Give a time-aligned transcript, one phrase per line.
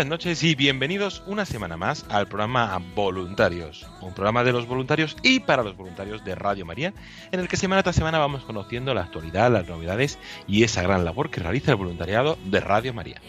[0.00, 5.14] Buenas noches y bienvenidos una semana más al programa Voluntarios, un programa de los voluntarios
[5.22, 6.94] y para los voluntarios de Radio María,
[7.30, 11.04] en el que semana tras semana vamos conociendo la actualidad, las novedades y esa gran
[11.04, 13.20] labor que realiza el voluntariado de Radio María.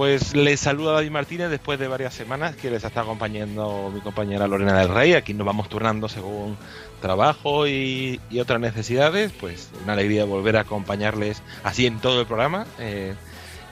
[0.00, 4.48] Pues les saluda David Martínez después de varias semanas que les está acompañando mi compañera
[4.48, 5.12] Lorena del Rey.
[5.12, 6.56] Aquí nos vamos turnando según
[7.02, 9.30] trabajo y, otras necesidades.
[9.38, 12.66] Pues una alegría volver a acompañarles así en todo el programa.
[12.78, 13.14] eh,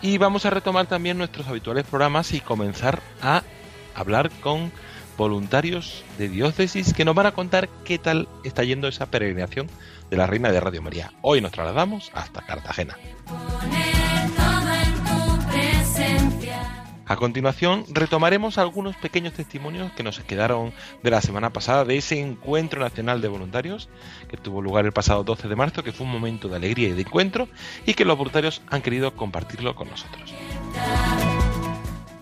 [0.03, 3.43] y vamos a retomar también nuestros habituales programas y comenzar a
[3.95, 4.71] hablar con
[5.17, 9.67] voluntarios de diócesis que nos van a contar qué tal está yendo esa peregrinación
[10.11, 11.11] de la Reina de Radio María.
[11.23, 12.99] Hoy nos trasladamos hasta Cartagena.
[17.09, 22.21] A continuación, retomaremos algunos pequeños testimonios que nos quedaron de la semana pasada de ese
[22.21, 23.89] encuentro nacional de voluntarios
[24.29, 26.93] que tuvo lugar el pasado 12 de marzo, que fue un momento de alegría y
[26.93, 27.49] de encuentro
[27.87, 30.35] y que los voluntarios han querido compartirlo con nosotros.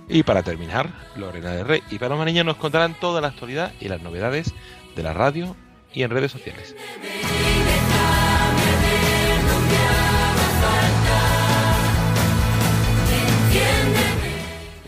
[0.08, 3.88] Y para terminar, Lorena de Rey y Paloma Niña nos contarán toda la actualidad y
[3.88, 4.54] las novedades
[4.94, 5.56] de la radio
[5.92, 6.76] y en redes sociales.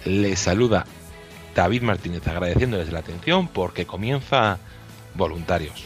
[0.09, 0.87] Les saluda
[1.55, 4.59] David Martínez agradeciéndoles la atención porque comienza
[5.15, 5.85] Voluntarios.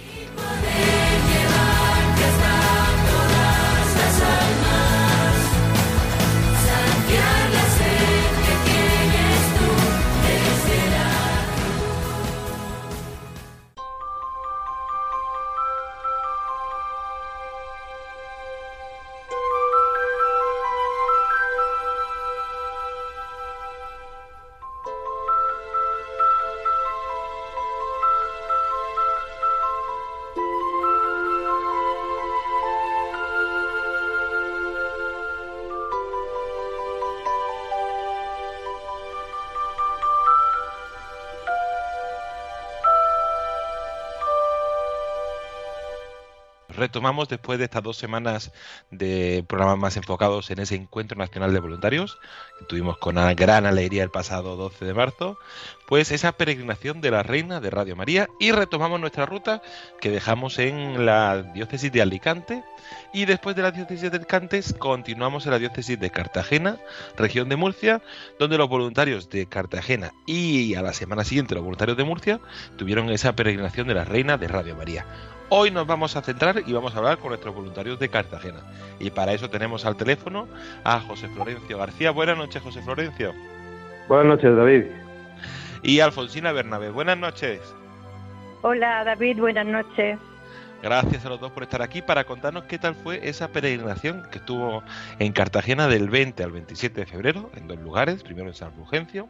[46.76, 48.52] Retomamos después de estas dos semanas
[48.90, 52.18] de programas más enfocados en ese encuentro nacional de voluntarios
[52.58, 55.38] que tuvimos con una gran alegría el pasado 12 de marzo,
[55.86, 59.62] pues esa peregrinación de la Reina de Radio María y retomamos nuestra ruta
[60.00, 62.64] que dejamos en la diócesis de Alicante
[63.12, 66.78] y después de la diócesis de Alicante continuamos en la diócesis de Cartagena,
[67.16, 68.02] región de Murcia,
[68.38, 72.40] donde los voluntarios de Cartagena y a la semana siguiente los voluntarios de Murcia
[72.76, 75.06] tuvieron esa peregrinación de la Reina de Radio María.
[75.54, 78.60] Hoy nos vamos a centrar y vamos a hablar con nuestros voluntarios de Cartagena.
[78.98, 80.48] Y para eso tenemos al teléfono
[80.82, 82.10] a José Florencio García.
[82.10, 83.34] Buenas noches, José Florencio.
[84.08, 84.84] Buenas noches, David.
[85.82, 86.88] Y Alfonsina Bernabé.
[86.88, 87.60] Buenas noches.
[88.62, 90.18] Hola David, buenas noches.
[90.82, 94.38] Gracias a los dos por estar aquí para contarnos qué tal fue esa peregrinación que
[94.38, 94.82] estuvo
[95.20, 99.28] en Cartagena del 20 al 27 de febrero, en dos lugares, primero en San Fulgencio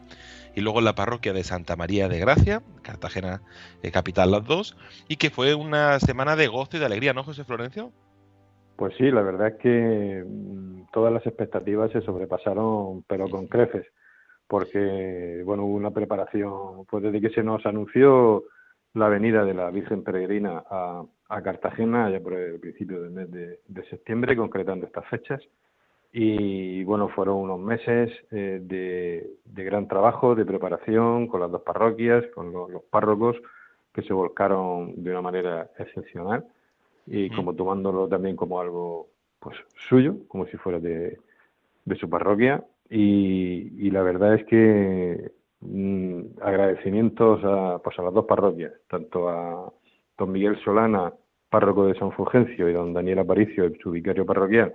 [0.55, 3.43] y luego en la parroquia de Santa María de Gracia, Cartagena
[3.83, 4.79] eh, capital las dos,
[5.09, 7.93] y que fue una semana de gozo y de alegría, ¿no, José Florencio?
[8.77, 13.87] Pues sí, la verdad es que mm, todas las expectativas se sobrepasaron, pero con creces,
[14.47, 18.45] porque bueno, hubo una preparación, pues desde que se nos anunció
[18.95, 21.03] la venida de la Virgen Peregrina a,
[21.35, 25.41] a Cartagena, ya por el principio del mes de, de septiembre, concretando estas fechas,
[26.13, 31.63] y bueno, fueron unos meses eh, de, de gran trabajo, de preparación con las dos
[31.63, 33.37] parroquias, con los, los párrocos
[33.95, 36.45] que se volcaron de una manera excepcional.
[37.07, 37.37] y Mm.
[37.37, 39.09] como tomándolo también como algo
[39.41, 39.57] pues
[39.89, 41.19] suyo, como si fuera de,
[41.85, 42.63] de su parroquia.
[42.91, 49.29] Y, y la verdad es que mm, agradecimientos a, pues a las dos parroquias, tanto
[49.31, 49.73] a
[50.23, 51.13] don Miguel Solana,
[51.51, 54.73] párroco de San Fulgencio, y don Daniel Aparicio, su vicario parroquial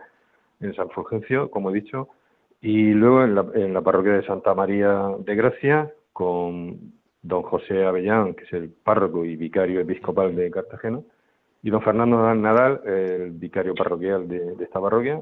[0.60, 2.10] en San Fulgencio, como he dicho,
[2.62, 6.78] y luego en la, en la parroquia de Santa María de Gracia, con
[7.22, 11.00] don José Avellán, que es el párroco y vicario episcopal de Cartagena,
[11.64, 15.22] y don Fernando Nadal, el vicario parroquial de, de esta parroquia,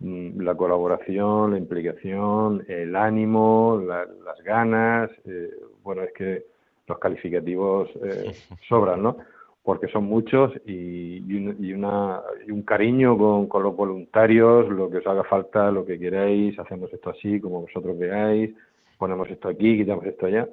[0.00, 5.50] mm, la colaboración, la implicación, el ánimo, la- las ganas, eh,
[5.82, 6.44] bueno, es que
[6.86, 8.32] los calificativos eh,
[8.68, 9.16] sobran, ¿no?
[9.64, 14.68] Porque son muchos y, y un, y una, y un cariño con, con los voluntarios,
[14.68, 18.54] lo que os haga falta, lo que queráis, hacemos esto así, como vosotros veáis,
[18.98, 20.46] ponemos esto aquí, quitamos esto allá.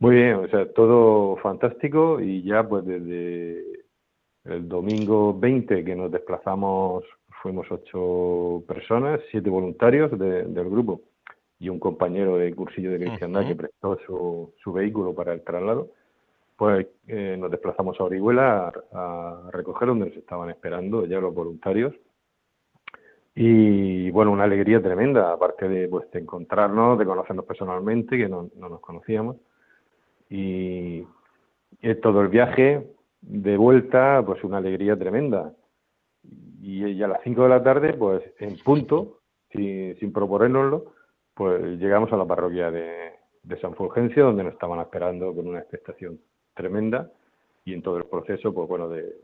[0.00, 3.64] Muy bien, o sea, todo fantástico y ya pues desde
[4.44, 7.04] el domingo 20 que nos desplazamos,
[7.42, 11.00] fuimos ocho personas, siete voluntarios de- del grupo
[11.58, 15.88] y un compañero de cursillo de cristiandad que prestó su, su vehículo para el traslado,
[16.58, 21.32] pues eh, nos desplazamos a Orihuela a, a recoger donde nos estaban esperando ya los
[21.32, 21.94] voluntarios.
[23.36, 28.50] Y bueno, una alegría tremenda, aparte de, pues, de encontrarnos, de conocernos personalmente, que no,
[28.56, 29.36] no nos conocíamos.
[30.28, 31.06] Y,
[31.80, 32.90] y todo el viaje
[33.20, 35.54] de vuelta, pues una alegría tremenda.
[36.60, 39.20] Y ya a las 5 de la tarde, pues en punto,
[39.52, 43.12] sin, sin pues llegamos a la parroquia de,
[43.44, 46.18] de San Fulgencio, donde nos estaban esperando con una expectación
[46.58, 47.10] tremenda
[47.64, 49.16] y en todo el proceso, pues bueno, de,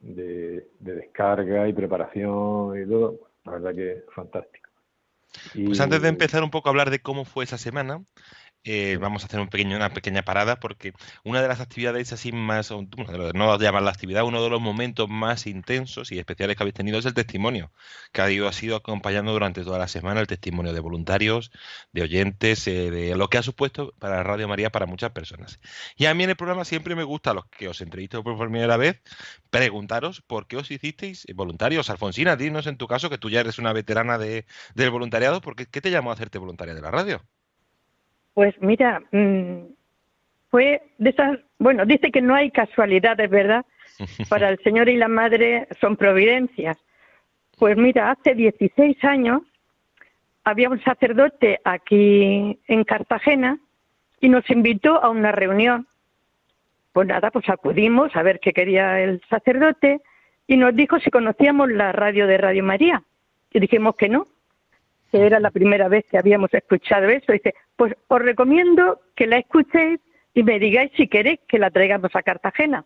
[0.00, 4.70] de, de descarga y preparación y todo, la verdad que fantástico.
[5.54, 8.02] Y- Pues antes de empezar un poco a hablar de cómo fue esa semana,
[8.66, 10.92] eh, vamos a hacer un pequeño, una pequeña parada porque
[11.24, 15.08] una de las actividades así más, bueno, no llamar la actividad, uno de los momentos
[15.08, 17.72] más intensos y especiales que habéis tenido es el testimonio,
[18.12, 21.52] que ha ido, ha sido acompañando durante toda la semana el testimonio de voluntarios,
[21.92, 25.60] de oyentes, eh, de lo que ha supuesto para Radio María para muchas personas.
[25.96, 28.36] Y a mí en el programa siempre me gusta, a los que os entrevisto por
[28.36, 29.00] primera vez,
[29.50, 31.88] preguntaros por qué os hicisteis voluntarios.
[31.90, 35.54] Alfonsina, dinos en tu caso, que tú ya eres una veterana de, del voluntariado, ¿por
[35.56, 37.22] qué, qué te llamó a hacerte voluntaria de la radio?
[38.36, 39.62] Pues mira, mm,
[40.50, 43.64] fue de esas, bueno, dice que no hay casualidades, ¿verdad?
[44.28, 46.76] Para el Señor y la Madre son providencias.
[47.58, 49.40] Pues mira, hace 16 años
[50.44, 53.58] había un sacerdote aquí en Cartagena
[54.20, 55.86] y nos invitó a una reunión.
[56.92, 60.02] Pues nada, pues acudimos a ver qué quería el sacerdote
[60.46, 63.02] y nos dijo si conocíamos la radio de Radio María.
[63.50, 64.26] Y dijimos que no,
[65.10, 67.32] que era la primera vez que habíamos escuchado eso.
[67.32, 70.00] Dice, pues os recomiendo que la escuchéis
[70.34, 72.84] y me digáis si queréis que la traigamos a Cartagena.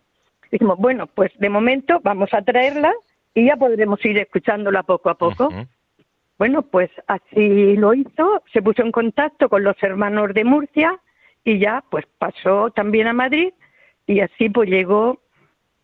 [0.51, 2.93] Dijimos, bueno, pues de momento vamos a traerla
[3.33, 5.49] y ya podremos ir escuchándola poco a poco.
[6.37, 10.99] Bueno, pues así lo hizo, se puso en contacto con los hermanos de Murcia
[11.43, 13.53] y ya pues pasó también a Madrid
[14.07, 15.19] y así pues llegó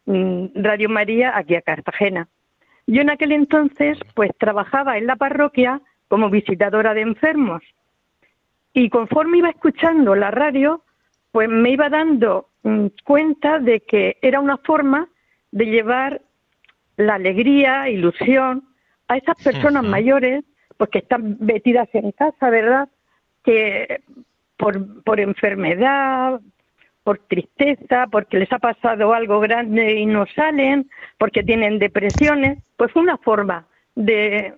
[0.06, 2.28] mm, Radio María aquí a Cartagena.
[2.88, 7.62] Yo en aquel entonces pues trabajaba en la parroquia como visitadora de enfermos
[8.78, 10.84] y conforme iba escuchando la radio
[11.32, 15.08] pues me iba dando mm, cuenta de que era una forma
[15.52, 16.22] de llevar
[16.96, 18.66] la alegría, ilusión
[19.08, 20.44] a esas personas mayores,
[20.78, 22.88] pues que están metidas en casa, ¿verdad?
[23.44, 24.02] Que
[24.58, 26.40] por, por enfermedad,
[27.04, 32.92] por tristeza, porque les ha pasado algo grande y no salen, porque tienen depresiones, pues
[32.92, 33.66] fue una forma
[33.96, 34.54] de,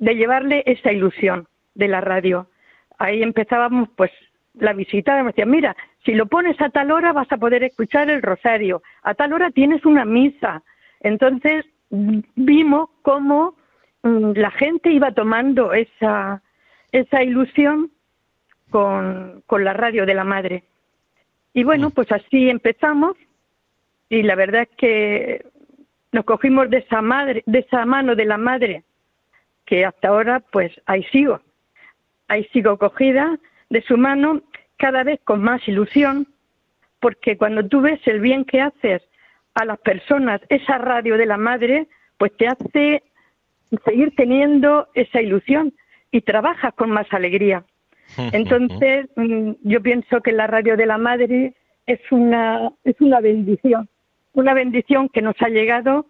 [0.00, 1.46] de llevarle esa ilusión
[1.76, 2.48] de la radio.
[3.00, 4.10] Ahí empezábamos pues
[4.54, 8.10] la visita, me decían, mira, si lo pones a tal hora vas a poder escuchar
[8.10, 10.62] el rosario, a tal hora tienes una misa.
[11.00, 13.56] Entonces mm, vimos cómo
[14.02, 16.42] mm, la gente iba tomando esa,
[16.92, 17.90] esa ilusión
[18.68, 20.64] con, con la radio de la madre.
[21.54, 23.16] Y bueno, pues así empezamos
[24.10, 25.46] y la verdad es que
[26.12, 28.84] nos cogimos de esa madre, de esa mano de la madre,
[29.64, 31.40] que hasta ahora pues ahí sigo,
[32.30, 34.40] ahí sigo cogida de su mano
[34.78, 36.28] cada vez con más ilusión,
[37.00, 39.02] porque cuando tú ves el bien que haces
[39.54, 43.02] a las personas, esa radio de la madre, pues te hace
[43.84, 45.74] seguir teniendo esa ilusión
[46.12, 47.64] y trabajas con más alegría.
[48.32, 51.54] Entonces, mm, yo pienso que la radio de la madre
[51.86, 53.88] es una, es una bendición,
[54.34, 56.06] una bendición que nos ha llegado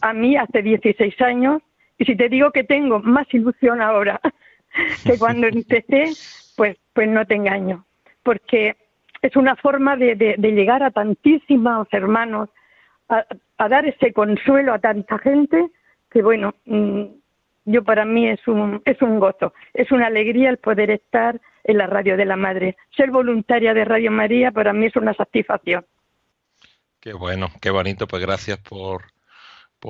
[0.00, 1.62] a mí hace 16 años
[1.98, 4.20] y si te digo que tengo más ilusión ahora
[5.04, 6.12] que cuando empecé,
[6.56, 7.84] pues, pues no te engaño,
[8.22, 8.76] porque
[9.22, 12.48] es una forma de, de- llegar a tantísimos hermanos,
[13.08, 13.24] a,
[13.58, 15.70] a dar ese consuelo a tanta gente
[16.10, 17.04] que bueno, mm,
[17.66, 21.78] yo para mí es un, es un gozo, es una alegría el poder estar en
[21.78, 22.76] la radio de la madre.
[22.96, 25.84] Ser voluntaria de Radio María para mí es una satisfacción.
[27.00, 28.06] Qué bueno, qué bonito.
[28.06, 29.02] Pues gracias por,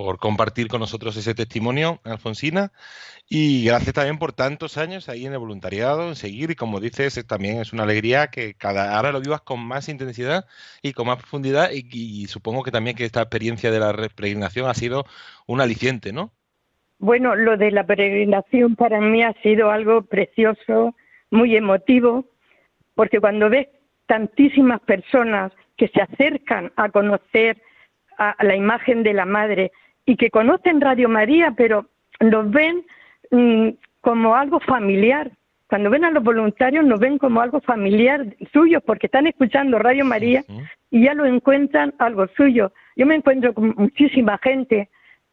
[0.04, 2.70] por compartir con nosotros ese testimonio, Alfonsina.
[3.30, 6.50] Y gracias también por tantos años ahí en el voluntariado, en seguir.
[6.50, 10.44] Y como dices, también es una alegría que cada ahora lo vivas con más intensidad
[10.82, 11.70] y con más profundidad.
[11.72, 15.06] Y, y supongo que también que esta experiencia de la peregrinación ha sido
[15.46, 16.30] un aliciente, ¿no?
[16.98, 20.94] Bueno, lo de la peregrinación para mí ha sido algo precioso,
[21.30, 22.26] muy emotivo,
[22.94, 23.68] porque cuando ves
[24.04, 27.62] tantísimas personas que se acercan a conocer
[28.18, 29.72] a la imagen de la Madre
[30.06, 31.86] y que conocen Radio María, pero
[32.20, 32.86] nos ven
[33.30, 33.70] mm,
[34.00, 35.32] como algo familiar.
[35.68, 40.04] Cuando ven a los voluntarios nos ven como algo familiar suyo, porque están escuchando Radio
[40.04, 40.44] María
[40.92, 42.72] y ya lo encuentran algo suyo.
[42.94, 44.88] Yo me encuentro con muchísima gente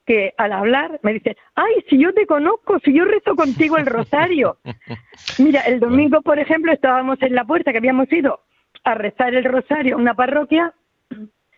[0.05, 3.85] que al hablar me dice, ay, si yo te conozco, si yo rezo contigo el
[3.85, 4.57] rosario.
[5.39, 8.41] Mira, el domingo, por ejemplo, estábamos en la puerta que habíamos ido
[8.83, 10.73] a rezar el rosario, una parroquia,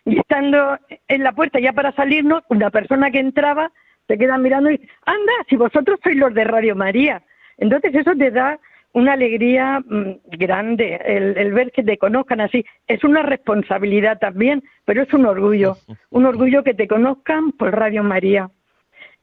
[0.05, 3.71] y estando en la puerta ya para salirnos, una persona que entraba
[4.07, 7.23] se queda mirando y anda, si vosotros sois los de Radio María.
[7.57, 8.59] Entonces eso te da
[8.93, 12.63] una alegría mm, grande, el, el ver que te conozcan así.
[12.87, 15.77] Es una responsabilidad también, pero es un orgullo,
[16.11, 18.49] un orgullo que te conozcan por Radio María.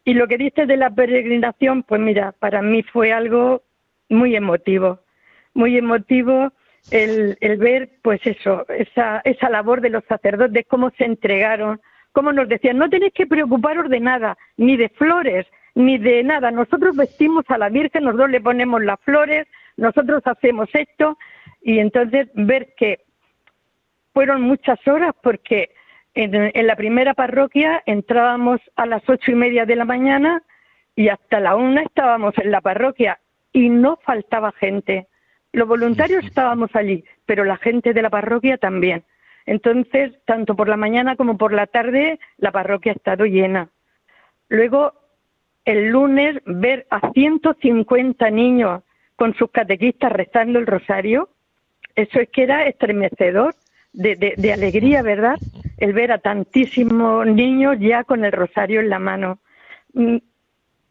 [0.05, 3.63] Y lo que dices de la peregrinación, pues mira, para mí fue algo
[4.09, 4.99] muy emotivo,
[5.55, 6.53] muy emotivo
[6.91, 11.81] el, ver, pues eso, esa, esa labor de los sacerdotes, cómo se entregaron,
[12.13, 16.51] cómo nos decían, no tenéis que preocuparos de nada, ni de flores, ni de nada.
[16.51, 19.47] Nosotros vestimos a la Virgen, nosotros le ponemos las flores,
[19.77, 21.19] nosotros hacemos esto,
[21.63, 23.01] y entonces ver que
[24.13, 25.71] fueron muchas horas porque
[26.15, 30.43] en, en la primera parroquia entrábamos a las ocho y media de la mañana
[30.95, 33.19] y hasta la una estábamos en la parroquia
[33.53, 35.07] y no faltaba gente.
[35.53, 39.05] Los voluntarios estábamos allí, pero la gente de la parroquia también.
[39.45, 43.69] Entonces, tanto por la mañana como por la tarde, la parroquia ha estado llena.
[44.49, 44.95] Luego,
[45.65, 48.83] el lunes, ver a 150 niños
[49.17, 51.29] con sus catequistas rezando el rosario,
[51.95, 53.55] eso es que era estremecedor
[53.93, 55.37] de, de, de alegría, ¿verdad?
[55.77, 59.39] El ver a tantísimos niños ya con el rosario en la mano.
[59.93, 60.17] Mm,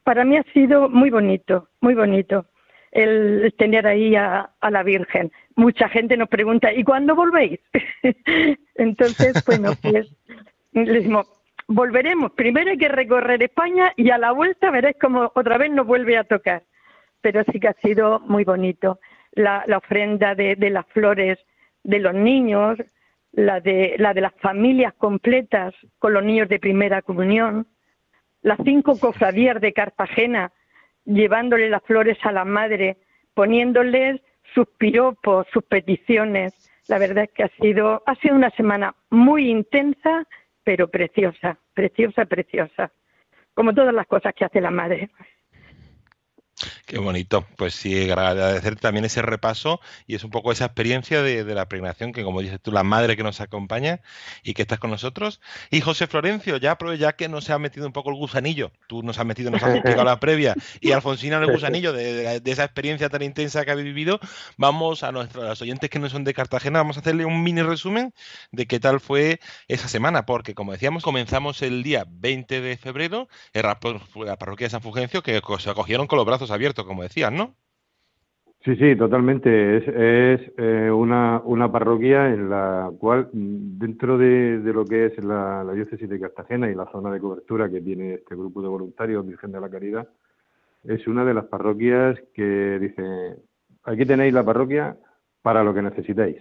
[0.03, 2.45] Para mí ha sido muy bonito, muy bonito
[2.91, 5.31] el tener ahí a, a la Virgen.
[5.55, 7.59] Mucha gente nos pregunta, ¿y cuándo volvéis?
[8.75, 10.09] Entonces, bueno, pues
[10.73, 11.27] le decimos,
[11.67, 12.31] volveremos.
[12.33, 16.17] Primero hay que recorrer España y a la vuelta veréis como otra vez nos vuelve
[16.17, 16.63] a tocar.
[17.21, 18.99] Pero sí que ha sido muy bonito.
[19.33, 21.39] La, la ofrenda de, de las flores
[21.83, 22.77] de los niños,
[23.31, 27.67] la de, la de las familias completas con los niños de primera comunión,
[28.41, 30.51] las cinco cofradías de Cartagena
[31.05, 32.97] llevándole las flores a la madre,
[33.33, 34.21] poniéndoles
[34.53, 36.53] sus piropos, sus peticiones.
[36.87, 40.27] La verdad es que ha sido, ha sido una semana muy intensa,
[40.63, 42.91] pero preciosa, preciosa, preciosa.
[43.53, 45.09] Como todas las cosas que hace la madre.
[46.85, 47.45] Qué bonito.
[47.57, 51.67] Pues sí, agradecer también ese repaso y es un poco esa experiencia de, de la
[51.67, 54.01] pregnación que, como dices tú, la madre que nos acompaña
[54.43, 55.41] y que estás con nosotros.
[55.69, 59.01] Y José Florencio, ya, pero ya que nos ha metido un poco el gusanillo, tú
[59.03, 62.51] nos has metido, nos has explicado la previa y Alfonsina el gusanillo de, de- de
[62.51, 64.19] esa experiencia tan intensa que habéis vivido,
[64.57, 67.41] vamos a nuestros a los oyentes que no son de Cartagena, vamos a hacerle un
[67.43, 68.13] mini resumen
[68.51, 73.27] de qué tal fue esa semana, porque como decíamos, comenzamos el día 20 de febrero
[73.53, 73.79] en la
[74.37, 77.55] parroquia de San Fulgencio, que se acogieron con los brazos abiertos, como decías, ¿no?
[78.63, 79.77] Sí, sí, totalmente.
[79.77, 85.23] Es, es eh, una, una parroquia en la cual, dentro de, de lo que es
[85.23, 88.67] la, la diócesis de Cartagena y la zona de cobertura que tiene este grupo de
[88.67, 90.07] voluntarios Virgen de la Caridad,
[90.83, 93.37] es una de las parroquias que dice,
[93.83, 94.95] aquí tenéis la parroquia
[95.41, 96.37] para lo que necesitéis.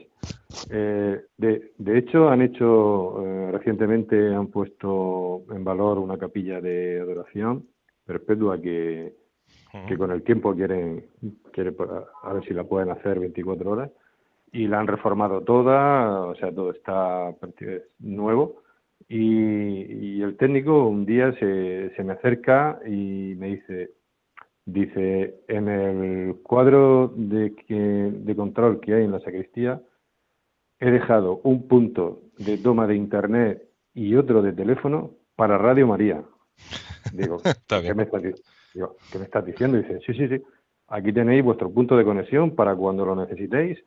[0.70, 7.00] Eh, de, de hecho, han hecho, eh, recientemente han puesto en valor una capilla de
[7.00, 7.66] adoración
[8.04, 9.14] perpetua que,
[9.88, 11.04] que con el tiempo quieren,
[11.52, 13.90] quieren pa- a ver si la pueden hacer 24 horas.
[14.52, 17.32] Y la han reformado toda, o sea, todo está
[18.00, 18.62] nuevo.
[19.08, 23.90] Y, y el técnico un día se, se me acerca y me dice,
[24.64, 29.80] dice, en el cuadro de, que, de control que hay en la sacristía
[30.78, 36.22] he dejado un punto de toma de internet y otro de teléfono para Radio María.
[37.12, 37.38] Digo,
[37.82, 38.22] ¿qué me estás,
[38.74, 39.78] digo, ¿qué me estás diciendo?
[39.78, 40.42] Y dice, sí, sí, sí,
[40.88, 43.82] aquí tenéis vuestro punto de conexión para cuando lo necesitéis.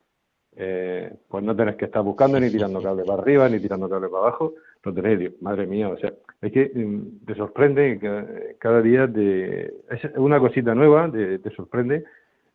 [0.55, 4.07] Eh, pues no tenés que estar buscando ni tirando cable para arriba, ni tirando cable
[4.09, 8.55] para abajo, lo tenéis, digo, madre mía, o sea, es que mm, te sorprende que
[8.59, 12.03] cada día, de, es una cosita nueva, te, te sorprende,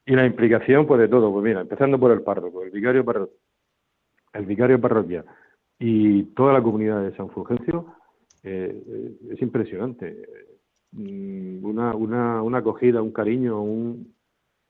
[0.06, 3.36] y la implicación pues de todo, pues mira, empezando por el párroco, el vicario parroquial,
[4.32, 5.24] el vicario parroquial
[5.78, 7.86] y toda la comunidad de San Fulgencio,
[8.42, 10.22] eh, eh, es impresionante.
[10.92, 14.14] Mm, Una, una, una acogida, un cariño, un,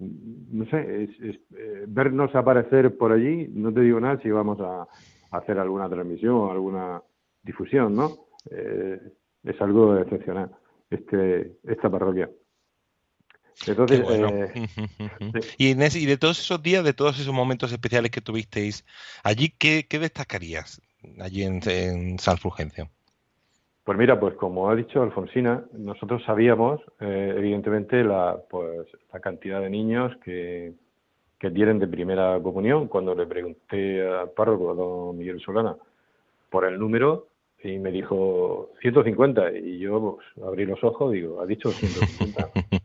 [0.00, 4.58] no sé, es, es, eh, vernos aparecer por allí, no te digo nada si vamos
[4.60, 7.02] a, a hacer alguna transmisión o alguna
[7.42, 8.26] difusión, ¿no?
[8.50, 9.00] Eh,
[9.44, 10.50] es algo excepcional,
[10.90, 12.28] este, esta parroquia.
[13.66, 14.28] Entonces, bueno.
[14.28, 14.52] eh,
[15.58, 18.84] y, en ese- y de todos esos días, de todos esos momentos especiales que tuvisteis
[19.24, 20.80] allí, ¿qué, qué destacarías
[21.20, 22.88] allí en, en San Fulgencio?
[23.88, 29.62] Pues mira, pues como ha dicho Alfonsina, nosotros sabíamos, eh, evidentemente, la, pues, la cantidad
[29.62, 30.74] de niños que,
[31.38, 32.88] que tienen de primera comunión.
[32.88, 35.74] Cuando le pregunté al párroco, a don Miguel Solana,
[36.50, 37.28] por el número,
[37.64, 39.56] y me dijo 150.
[39.56, 42.50] Y yo pues, abrí los ojos, digo, ha dicho 150.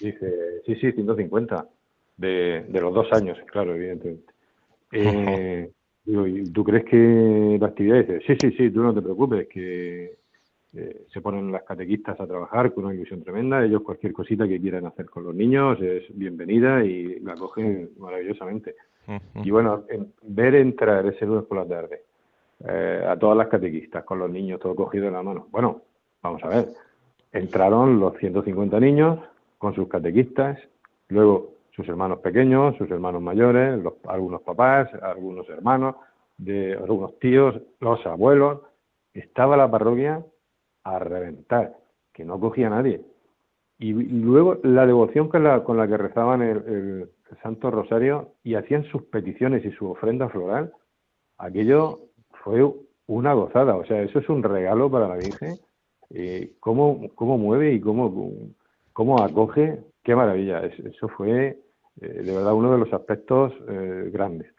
[0.00, 1.68] Dice, sí, sí, 150.
[2.16, 4.32] De, de los dos años, claro, evidentemente.
[4.90, 5.70] Eh,
[6.04, 7.98] digo, ¿y tú crees que la actividad?
[8.00, 10.20] Dice, sí, sí, sí, tú no te preocupes, que
[10.74, 13.62] eh, se ponen las catequistas a trabajar con una ilusión tremenda.
[13.64, 18.74] Ellos cualquier cosita que quieran hacer con los niños es bienvenida y la cogen maravillosamente.
[19.44, 22.02] Y bueno, en- ver entrar ese lunes por la tarde
[22.66, 25.48] eh, a todas las catequistas con los niños todo cogido en la mano.
[25.50, 25.82] Bueno,
[26.22, 26.66] vamos a ver.
[27.32, 29.18] Entraron los 150 niños
[29.58, 30.58] con sus catequistas,
[31.08, 35.96] luego sus hermanos pequeños, sus hermanos mayores, los- algunos papás, algunos hermanos,
[36.38, 38.60] de algunos tíos, los abuelos.
[39.14, 40.24] Estaba la parroquia
[40.84, 41.74] a reventar,
[42.12, 43.00] que no cogía a nadie.
[43.78, 48.34] Y luego la devoción con la, con la que rezaban el, el- el Santo Rosario
[48.44, 50.70] y hacían sus peticiones y su ofrenda floral,
[51.38, 52.00] aquello
[52.44, 52.70] fue
[53.06, 53.74] una gozada.
[53.76, 55.58] O sea, eso es un regalo para la Virgen.
[56.10, 58.34] Eh, cómo, cómo mueve y cómo,
[58.92, 60.60] cómo acoge, qué maravilla.
[60.64, 61.58] Es- Eso fue
[62.00, 64.52] eh, de verdad uno de los aspectos eh, grandes.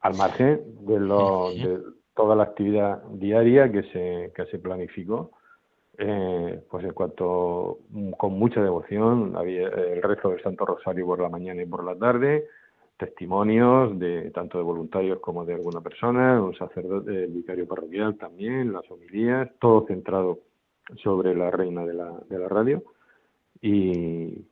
[0.00, 1.78] Al margen de, lo, de
[2.16, 5.30] toda la actividad diaria que se, que se planificó,
[6.02, 11.20] eh, pues en cuanto mm, con mucha devoción había el rezo del Santo Rosario por
[11.20, 12.46] la mañana y por la tarde,
[12.96, 18.72] testimonios de tanto de voluntarios como de alguna persona, un sacerdote, el vicario parroquial también,
[18.72, 20.38] las homilías, todo centrado
[21.02, 22.82] sobre la reina de la, de la radio.
[23.60, 24.46] Y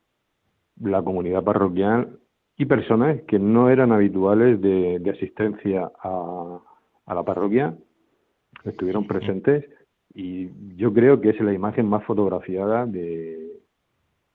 [0.82, 2.18] la comunidad parroquial
[2.58, 6.60] y personas que no eran habituales de, de asistencia a,
[7.06, 7.74] a la parroquia
[8.64, 9.64] estuvieron presentes
[10.14, 13.52] y yo creo que es la imagen más fotografiada de,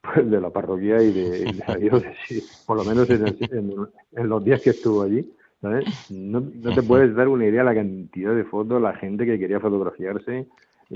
[0.02, 3.74] pues, de la parroquia y de, de la diócesis, por lo menos en, el- en-
[4.12, 5.30] en los días que estuvo allí.
[5.60, 5.86] ¿sabes?
[6.10, 9.38] No, no te puedes dar una idea de la cantidad de fotos, la gente que
[9.38, 10.40] quería fotografiarse.
[10.40, 10.46] eh,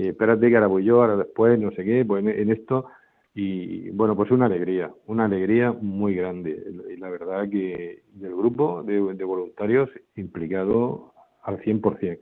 [0.09, 2.85] espérate que ahora voy yo, ahora después, no sé qué, pues en, en esto.
[3.33, 6.61] Y bueno, pues una alegría, una alegría muy grande.
[6.93, 12.19] Y la verdad que del grupo de, de voluntarios implicado al 100%,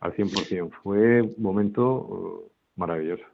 [0.00, 0.70] al 100%.
[0.82, 3.24] Fue un momento eh, maravilloso.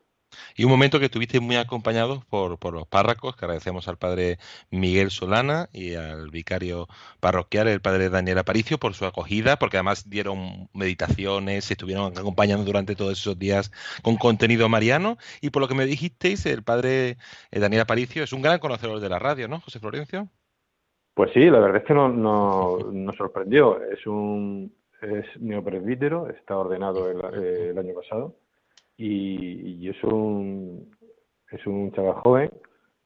[0.57, 4.39] Y un momento que estuviste muy acompañados por, por los párracos, que agradecemos al padre
[4.69, 6.89] Miguel Solana y al vicario
[7.21, 12.65] parroquial, el padre Daniel Aparicio, por su acogida, porque además dieron meditaciones, se estuvieron acompañando
[12.65, 13.71] durante todos esos días
[14.03, 15.19] con contenido mariano.
[15.41, 17.17] Y por lo que me dijisteis, el padre
[17.53, 20.29] eh, Daniel Aparicio es un gran conocedor de la radio, ¿no, José Florencio?
[21.15, 23.81] Pues sí, la verdad es que no, no- nos sorprendió.
[23.85, 24.75] Es un
[25.05, 28.37] es neopresbítero, está ordenado el, eh, el año pasado.
[28.97, 30.91] Y, y es un
[31.51, 32.51] es un chaval joven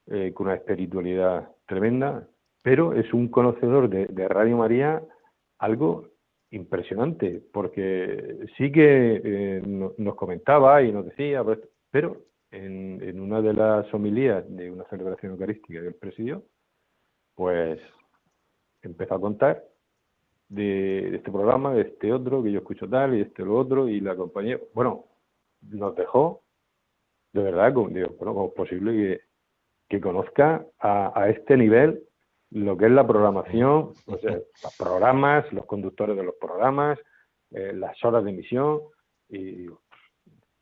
[0.06, 2.26] eh, con una espiritualidad tremenda,
[2.62, 5.02] pero es un conocedor de, de Radio María
[5.58, 6.08] algo
[6.50, 11.58] impresionante, porque sí que eh, no- nos comentaba y nos decía, pues,
[11.90, 16.42] pero en, en una de las homilías de una celebración eucarística que él presidió,
[17.34, 17.78] pues
[18.82, 19.62] empezó a contar
[20.48, 23.88] de, de este programa, de este otro, que yo escucho tal y este lo otro,
[23.88, 25.04] y la compañía, bueno,
[25.62, 26.42] nos dejó,
[27.32, 29.20] de verdad, como, digo, bueno, ¿cómo es posible que,
[29.88, 32.02] que conozca a, a este nivel
[32.50, 36.98] lo que es la programación, o sea, los programas, los conductores de los programas,
[37.50, 38.80] eh, las horas de emisión,
[39.28, 39.66] y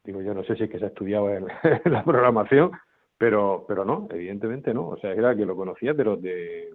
[0.04, 2.72] digo, yo no sé si es que se ha estudiado en, en la programación,
[3.16, 6.70] pero, pero no, evidentemente no, o sea, era que lo conocía, pero de,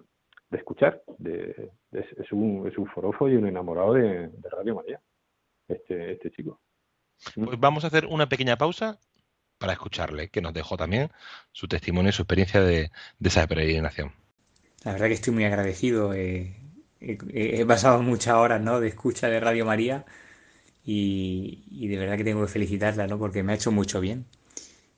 [0.51, 4.75] de escuchar, de, es, es un, es un forofo y un enamorado de, de Radio
[4.75, 5.01] María,
[5.67, 6.59] este, este chico.
[7.35, 8.99] Pues vamos a hacer una pequeña pausa
[9.57, 11.09] para escucharle, que nos dejó también
[11.51, 14.11] su testimonio y su experiencia de, de esa peregrinación.
[14.83, 16.13] La verdad que estoy muy agradecido.
[16.13, 16.55] eh,
[16.99, 17.17] he,
[17.61, 18.79] he pasado muchas horas, ¿no?
[18.79, 20.05] De escucha de Radio María
[20.83, 23.19] y, y de verdad que tengo que felicitarla, ¿no?
[23.19, 24.25] Porque me ha hecho mucho bien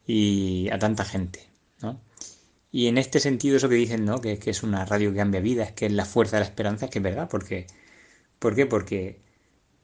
[0.07, 1.39] y a tanta gente,
[1.81, 1.99] ¿no?
[2.73, 4.19] Y en este sentido, eso que dicen, ¿no?
[4.19, 6.89] Que, que es una radio que cambia vidas, que es la fuerza de la esperanza,
[6.89, 7.67] que es verdad, porque,
[8.39, 8.65] ¿por qué?
[8.65, 9.21] Porque,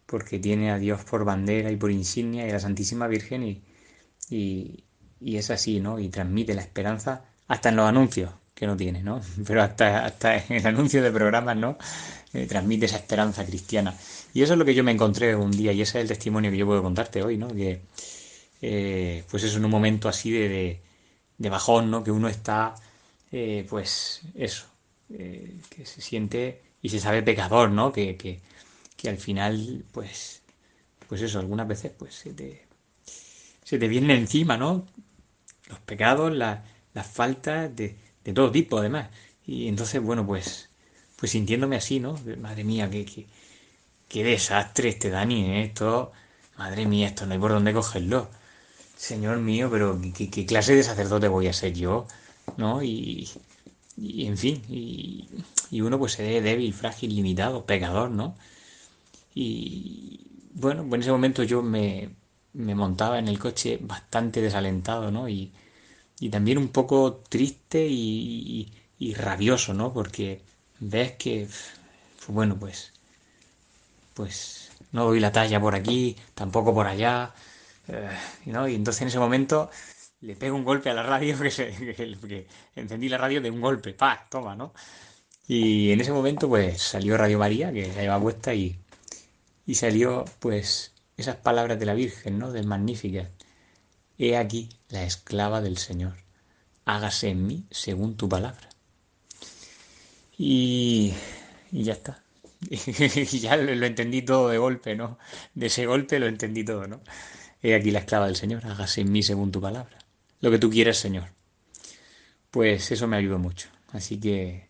[0.06, 3.64] porque tiene a Dios por bandera y por insignia y a la Santísima Virgen y,
[4.30, 4.86] y,
[5.22, 6.00] y es así, ¿no?
[6.00, 9.22] Y transmite la esperanza hasta en los anuncios, que no tiene, ¿no?
[9.48, 11.78] Pero hasta, hasta en el anuncio de programas, ¿no?
[12.34, 13.96] Eh, transmite esa esperanza cristiana.
[14.34, 16.52] Y eso es lo que yo me encontré un día y ese es el testimonio
[16.52, 17.50] que yo puedo contarte hoy, ¿no?
[17.50, 17.82] Que,
[18.62, 20.82] eh, pues en un momento así de,
[21.40, 22.04] de bajón, ¿no?
[22.06, 22.76] Que uno está,
[23.34, 24.68] eh, pues eso,
[25.12, 27.94] eh, que se siente y se sabe pecador, ¿no?
[27.94, 28.42] Que, que,
[28.98, 30.44] que al final, pues,
[31.10, 32.68] pues eso, algunas veces, pues se te,
[33.64, 34.86] se te vienen encima, ¿no?
[35.70, 39.10] Los pecados, la- las faltas de, de todo tipo, además.
[39.46, 40.70] Y entonces, bueno, pues,
[41.18, 42.16] pues sintiéndome así, ¿no?
[42.40, 43.28] Madre mía, qué, qué,
[44.10, 45.64] qué desastre este Dani, ¿eh?
[45.66, 46.12] Esto,
[46.58, 48.30] madre mía, esto no hay por dónde cogerlo.
[49.08, 52.06] Señor mío, pero ¿qué, clase de sacerdote voy a ser yo?
[52.58, 52.84] ¿No?
[52.84, 53.30] Y,
[53.98, 55.30] y en fin, y,
[55.72, 58.36] y uno pues se ve débil, frágil, limitado, pecador, ¿no?
[59.36, 60.22] Y
[60.54, 62.10] bueno, en ese momento yo me,
[62.54, 65.30] me montaba en el coche bastante desalentado, ¿no?
[65.30, 65.52] Y,
[66.20, 69.94] y también un poco triste y, y- rabioso, ¿no?
[69.94, 70.42] Porque
[70.80, 71.48] ves que,
[72.30, 72.94] bueno, pues,
[74.14, 77.34] pues no doy la talla por aquí, tampoco por allá,
[77.90, 78.10] eh.
[78.46, 79.70] Y entonces en ese momento
[80.22, 83.52] le pego un golpe a la radio, que, se- que- que encendí la radio de
[83.52, 84.28] un golpe, ¡pa!
[84.30, 84.74] Toma, ¿no?
[85.48, 88.80] Y en ese momento pues salió Radio María, que la llevaba puesta y,
[89.66, 92.52] y salió pues esas palabras de la Virgen, ¿no?
[92.52, 93.30] Del Magnífica.
[94.20, 96.16] He aquí la esclava del Señor.
[96.86, 98.70] Hágase en mí según tu palabra.
[100.38, 101.14] Y,
[101.72, 102.24] ya está.
[102.72, 105.18] Y ya lo entendí todo de golpe, ¿no?
[105.54, 107.02] De ese golpe lo entendí todo, ¿no?
[107.62, 108.66] He aquí la esclava del Señor.
[108.66, 109.98] Hágase en mí según tu palabra.
[110.42, 111.30] Lo que tú quieras, Señor.
[112.52, 113.70] Pues eso me ayudó mucho.
[113.92, 114.70] Así que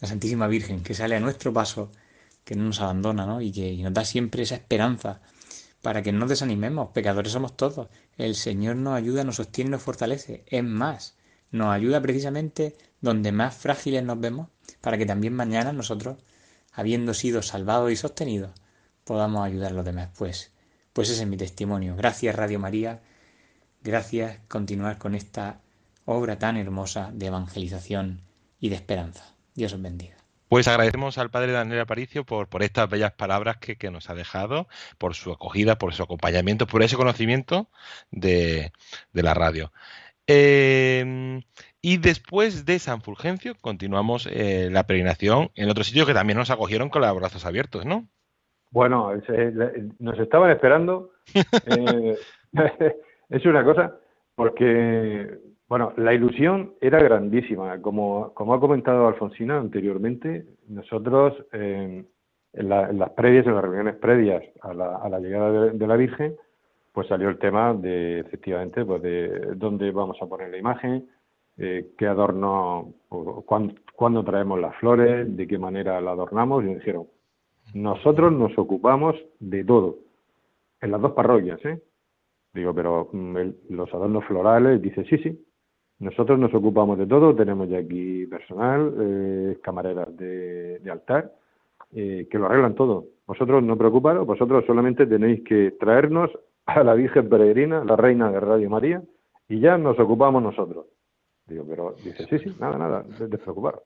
[0.00, 1.92] la Santísima Virgen, que sale a nuestro paso,
[2.44, 3.40] que no nos abandona, ¿no?
[3.40, 5.20] Y que nos da siempre esa esperanza
[5.82, 6.90] para que no nos desanimemos.
[6.92, 7.88] Pecadores somos todos.
[8.16, 10.44] El Señor nos ayuda, nos sostiene, nos fortalece.
[10.46, 11.14] Es más,
[11.50, 14.48] nos ayuda precisamente donde más frágiles nos vemos,
[14.80, 16.16] para que también mañana nosotros,
[16.72, 18.52] habiendo sido salvados y sostenidos,
[19.04, 20.08] podamos ayudar a los demás.
[20.16, 20.53] Pues,
[20.94, 21.96] pues ese es mi testimonio.
[21.96, 23.02] Gracias Radio María.
[23.82, 25.60] Gracias continuar con esta
[26.06, 28.22] obra tan hermosa de evangelización
[28.58, 29.34] y de esperanza.
[29.54, 30.16] Dios os bendiga.
[30.48, 34.14] Pues agradecemos al padre Daniel Aparicio por, por estas bellas palabras que, que nos ha
[34.14, 37.68] dejado, por su acogida, por su acompañamiento, por ese conocimiento
[38.10, 38.72] de,
[39.12, 39.72] de la radio.
[40.26, 41.42] Eh,
[41.82, 46.50] y después de San Fulgencio continuamos eh, la peregrinación en otro sitio que también nos
[46.50, 48.08] acogieron con los brazos abiertos, ¿no?
[48.74, 49.12] Bueno,
[50.00, 51.10] nos estaban esperando.
[51.66, 52.16] eh,
[53.30, 53.96] es una cosa,
[54.34, 57.80] porque, bueno, la ilusión era grandísima.
[57.80, 62.04] Como, como ha comentado Alfonsina anteriormente, nosotros eh,
[62.52, 65.70] en, la- en las previas, en las reuniones previas a la, a la llegada de,
[65.70, 66.34] de la Virgen,
[66.92, 71.08] pues salió el tema de, efectivamente, pues de dónde vamos a poner la imagen,
[71.58, 72.92] eh, qué adorno,
[73.94, 77.06] cuándo traemos las flores, de qué manera la adornamos, y me dijeron,
[77.74, 79.98] nosotros nos ocupamos de todo,
[80.80, 81.80] en las dos parroquias, ¿eh?
[82.54, 85.44] Digo, pero mm, el- los adornos florales, dice, sí, sí,
[85.98, 91.32] nosotros nos ocupamos de todo, tenemos ya aquí personal, eh, camareras de, altar,
[91.92, 93.06] eh, que lo arreglan todo.
[93.26, 96.30] Vosotros no preocuparos, vosotros solamente tenéis que traernos
[96.66, 99.02] a la Virgen Peregrina, la Reina de Radio María,
[99.48, 100.86] y ya nos ocupamos nosotros.
[101.46, 103.82] Digo, pero dice, sí, sí, nada, nada, de despreocuparos.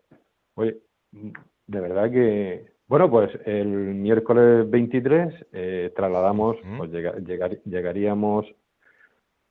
[0.54, 0.78] Oye,
[1.12, 1.30] mm,
[1.66, 6.78] de verdad que, bueno, pues el miércoles 23 eh, trasladamos, Ujú.
[6.78, 8.46] pues llega- llegar- llegaríamos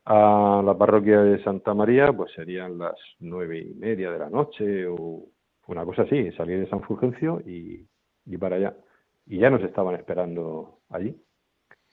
[0.05, 4.87] a la parroquia de Santa María, pues serían las nueve y media de la noche
[4.87, 5.23] o
[5.67, 7.85] una cosa así, salir de San Fulgencio y,
[8.25, 8.73] y para allá.
[9.25, 11.13] Y ya nos estaban esperando allí.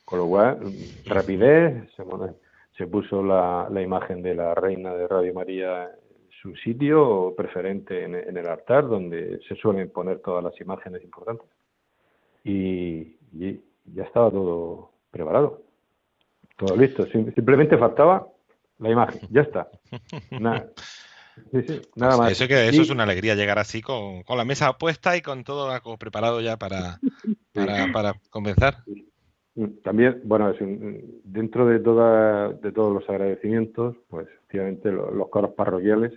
[0.04, 0.60] Con lo cual,
[1.06, 2.04] rapidez, se,
[2.76, 5.90] se puso la, la imagen de la reina de Radio María
[6.44, 11.48] su sitio preferente en, en el altar, donde se suelen poner todas las imágenes importantes.
[12.44, 15.62] Y, y ya estaba todo preparado.
[16.58, 17.06] Todo listo.
[17.06, 18.28] Sim- Simplemente faltaba
[18.78, 19.22] la imagen.
[19.30, 19.70] Ya está.
[20.38, 20.68] Nada,
[21.50, 22.32] sí, sí, nada más.
[22.32, 25.22] Eso, que, eso Y- es una alegría llegar así con, con la mesa puesta y
[25.22, 26.98] con todo preparado ya para,
[27.54, 28.74] para, para comenzar.
[29.54, 35.10] Mm, También, bueno, es un- dentro de, toda, de todos los agradecimientos, pues efectivamente lo-
[35.10, 36.12] los coros parroquiales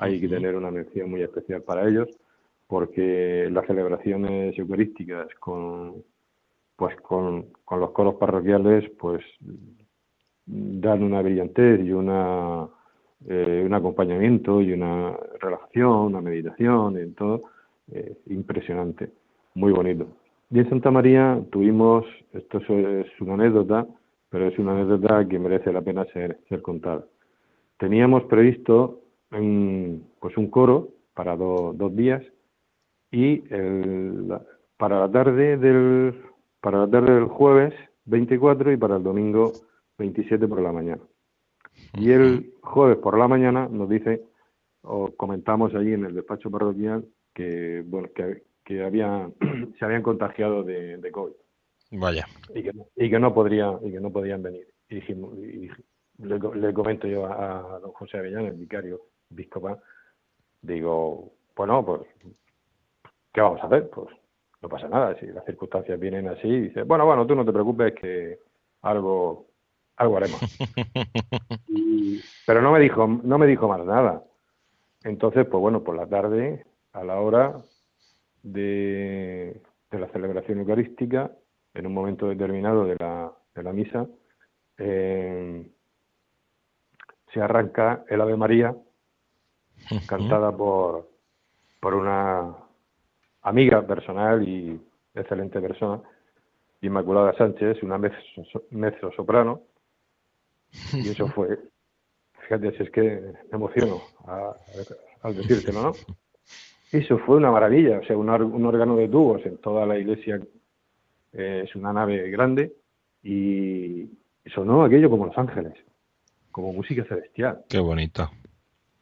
[0.00, 2.08] hay que tener una mención muy especial para ellos,
[2.66, 6.02] porque las celebraciones eucarísticas con
[6.76, 9.22] pues con, con los coros parroquiales pues
[10.46, 12.68] dan una brillantez y una
[13.28, 17.42] eh, un acompañamiento y una relajación, una meditación, y todo
[17.92, 19.10] eh, impresionante,
[19.54, 20.06] muy bonito.
[20.50, 22.70] Y en Santa María tuvimos, esto es,
[23.06, 23.86] es una anécdota,
[24.30, 27.04] pero es una anécdota que merece la pena ser, ser contada.
[27.78, 28.99] Teníamos previsto
[29.32, 32.22] un, pues un coro para do- dos días
[33.10, 34.38] y el-
[34.76, 36.14] para la tarde del
[36.60, 37.72] para la tarde del jueves
[38.04, 39.52] 24 y para el domingo
[39.98, 41.02] 27 por la mañana.
[41.94, 44.22] Y el jueves por la mañana nos dice
[44.82, 49.30] o comentamos allí en el despacho parroquial que bueno que, que había
[49.78, 51.32] se habían contagiado de, de COVID
[51.92, 52.26] Vaya.
[52.54, 55.68] y que, no- y que no podría y que no podían venir y dijimos y
[56.18, 59.78] le, le comento yo a, a don José Avellán el vicario episcopal
[60.62, 62.00] digo bueno pues
[63.32, 64.08] qué vamos a hacer pues
[64.62, 67.94] no pasa nada si las circunstancias vienen así dice bueno bueno tú no te preocupes
[67.94, 68.38] que
[68.82, 69.46] algo
[69.96, 70.40] algo haremos
[71.68, 74.24] Y- pero no me dijo no me dijo más nada.
[75.04, 77.54] Entonces pues bueno por la tarde a la hora
[78.42, 81.30] de, de la celebración eucarística
[81.74, 84.06] en un momento determinado de la, de la misa
[84.78, 85.66] eh,
[87.32, 88.74] se arranca el Ave María
[90.06, 91.08] cantada por,
[91.80, 92.54] por una
[93.42, 94.80] amiga personal y
[95.14, 96.00] excelente persona,
[96.82, 99.62] Inmaculada Sánchez, una mezzo, soprano,
[100.94, 101.58] y eso fue,
[102.42, 104.54] fíjate si es que me emociono a-
[105.22, 105.92] al decírtelo, ¿no?
[106.92, 108.28] Eso fue una maravilla, o sea, un
[108.66, 110.40] órgano de tubos en toda la iglesia,
[111.32, 112.72] eh, es una nave grande,
[113.22, 114.08] y
[114.54, 115.74] sonó aquello como Los Ángeles,
[116.50, 117.62] como música celestial.
[117.68, 118.30] Qué bonito.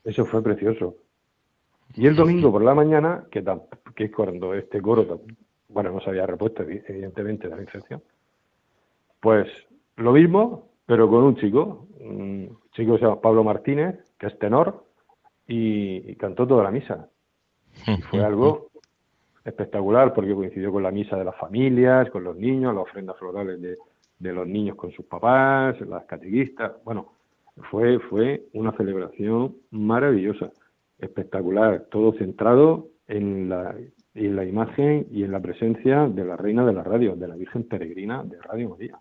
[0.09, 0.97] Eso fue precioso.
[1.95, 3.45] Y el domingo por la mañana, que,
[3.95, 5.21] que es cuando este coro,
[5.69, 8.03] bueno, no se había repuesto evi- evidentemente de la infección,
[9.21, 9.49] pues
[9.97, 14.39] lo mismo, pero con un chico, un chico que se llama Pablo Martínez, que es
[14.39, 14.87] tenor,
[15.47, 17.09] y, y cantó toda la misa.
[17.87, 18.71] Y fue algo
[19.45, 23.61] espectacular porque coincidió con la misa de las familias, con los niños, las ofrendas florales
[23.61, 23.77] de,
[24.19, 26.83] de los niños con sus papás, las catequistas.
[26.85, 27.13] Bueno,
[27.71, 30.51] fue, fue una celebración maravillosa,
[30.99, 33.75] espectacular, todo centrado en la,
[34.15, 37.37] en la imagen y en la presencia de la reina de la radio, de la
[37.37, 38.99] Virgen Peregrina de Radio María.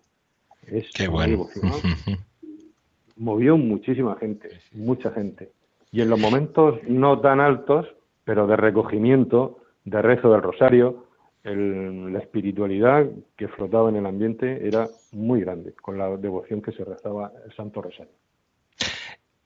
[0.66, 1.46] Es Qué bueno.
[3.16, 5.50] Movió muchísima gente, mucha gente.
[5.90, 7.86] Y en los momentos no tan altos,
[8.24, 11.06] pero de recogimiento, de rezo del rosario,
[11.42, 16.72] el- la espiritualidad que flotaba en el ambiente era muy grande, con la devoción que
[16.72, 18.12] se rezaba el Santo Rosario.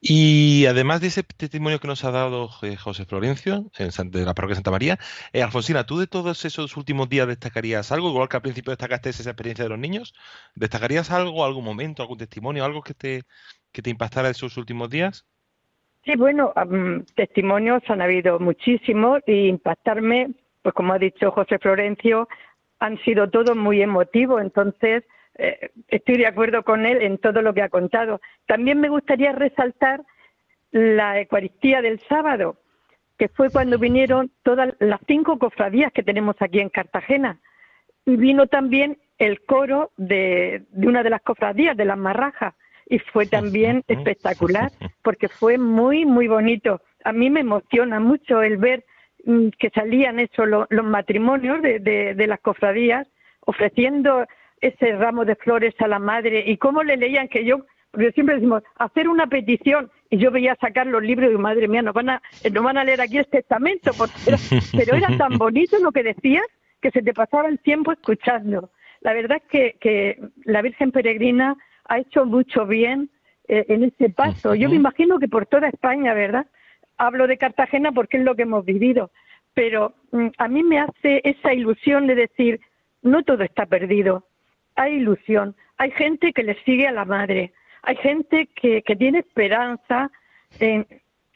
[0.05, 4.57] Y además de ese testimonio que nos ha dado José Florencio de la parroquia de
[4.57, 4.99] Santa María,
[5.33, 8.09] eh, Alfonsina, ¿tú de todos esos últimos días destacarías algo?
[8.09, 10.13] Igual que al principio destacaste esa experiencia de los niños,
[10.57, 13.23] ¿destacarías algo, algún momento, algún testimonio, algo que te,
[13.71, 15.25] que te impactara esos últimos días?
[16.05, 20.31] Sí, bueno, am, testimonios han habido muchísimos y impactarme,
[20.63, 22.29] pues como ha dicho José Florencio,
[22.81, 25.05] han sido todos muy emotivos, entonces
[25.39, 28.21] eh, estoy de acuerdo con él en todo lo que ha contado.
[28.47, 30.03] También me gustaría resaltar
[30.71, 32.57] la Eucaristía del sábado,
[33.19, 37.39] que fue cuando vinieron todas las cinco cofradías que tenemos aquí en Cartagena.
[38.05, 42.55] Y vino también el coro de, de una de las cofradías, de las Marrajas,
[42.89, 44.71] y fue también espectacular,
[45.03, 46.81] porque fue muy, muy bonito.
[47.05, 48.85] A mí me emociona mucho el ver
[49.25, 53.07] mm, que salían eso, lo- los matrimonios de, de, de las cofradías,
[53.47, 54.27] ofreciendo
[54.63, 58.37] ese ramo de flores a la madre, y cómo le leían que yo, porque siempre
[58.37, 62.09] decimos, hacer una petición, y yo veía sacar los libros y madre mía, nos van
[62.09, 64.39] a, nos van a leer aquí el testamento, porque era-
[64.77, 66.47] pero era tan bonito lo que decías
[66.81, 68.71] que se te pasaba el tiempo escuchando.
[69.03, 73.11] La verdad es que, que la Virgen Peregrina ha hecho mucho bien
[73.49, 74.55] eh, en ese paso.
[74.55, 76.47] Yo me imagino que por toda España, ¿verdad?
[76.99, 79.11] Hablo de Cartagena porque es lo que hemos vivido,
[79.55, 82.61] pero mm, a mí me hace esa ilusión de decir,
[83.03, 84.27] no todo está perdido,
[84.77, 89.21] hay ilusión, hay gente que le sigue a la madre, hay gente que, que tiene
[89.21, 90.11] esperanza
[90.61, 90.87] en,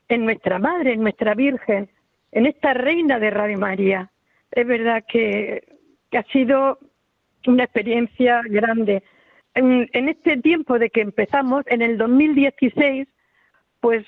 [0.08, 1.88] en nuestra madre, en nuestra Virgen,
[2.32, 4.10] en esta reina de Radio María.
[4.50, 5.64] Es verdad que,
[6.10, 6.78] que ha sido
[7.46, 9.02] una experiencia grande.
[9.54, 13.08] En, en este tiempo de que empezamos, en el 2016,
[13.80, 14.04] pues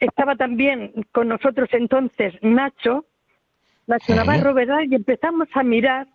[0.00, 3.04] estaba también con nosotros entonces Nacho,
[3.86, 4.14] Nacho.
[4.14, 4.80] Navarro, ¿verdad?
[4.88, 6.06] Y empezamos a mirar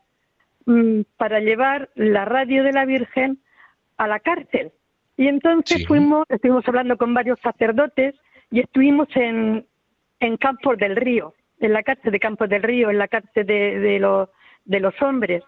[1.17, 3.39] para llevar la radio de la Virgen
[3.97, 4.71] a la cárcel.
[5.17, 5.85] Y entonces Sí.
[5.85, 8.15] fuimos, estuvimos hablando con varios sacerdotes
[8.51, 9.65] y estuvimos en,
[10.19, 13.79] en Campos del Río, en la cárcel de Campos del Río, en la cárcel de,
[13.79, 14.29] de, los,
[14.65, 15.43] de los hombres.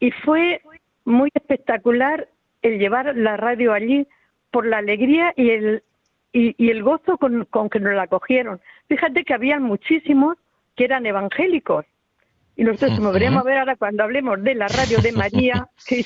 [0.00, 0.60] Y fue
[1.04, 2.28] muy espectacular
[2.62, 4.06] el llevar la radio allí
[4.50, 5.82] por la alegría y el,
[6.32, 8.60] y, y el gozo con, con que nos la cogieron.
[8.88, 10.36] Fíjate que había muchísimos
[10.76, 11.86] que eran evangélicos.
[12.56, 16.04] Y nosotros nos veremos a ver ahora cuando hablemos de la radio de María, que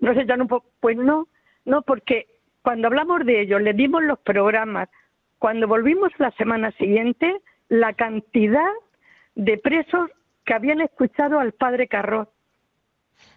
[0.00, 1.28] nos echan un poco, pues no,
[1.64, 2.26] no, porque
[2.62, 4.88] cuando hablamos de ellos, les dimos los programas,
[5.38, 7.36] cuando volvimos la semana siguiente,
[7.68, 8.70] la cantidad
[9.34, 10.10] de presos
[10.44, 12.28] que habían escuchado al padre Carros.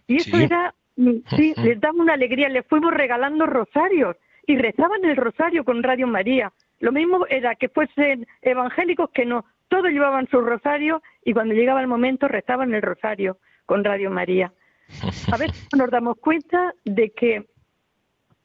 [0.07, 0.43] Y eso Sí.
[0.43, 4.15] era, mm, sí, les daba una alegría, les fuimos regalando rosarios
[4.47, 6.51] y rezaban el rosario con Radio María.
[6.79, 11.81] Lo mismo era que fuesen evangélicos que no, todos llevaban su rosario y cuando llegaba
[11.81, 14.53] el momento rezaban el rosario con Radio María.
[15.31, 17.45] A veces nos damos cuenta de que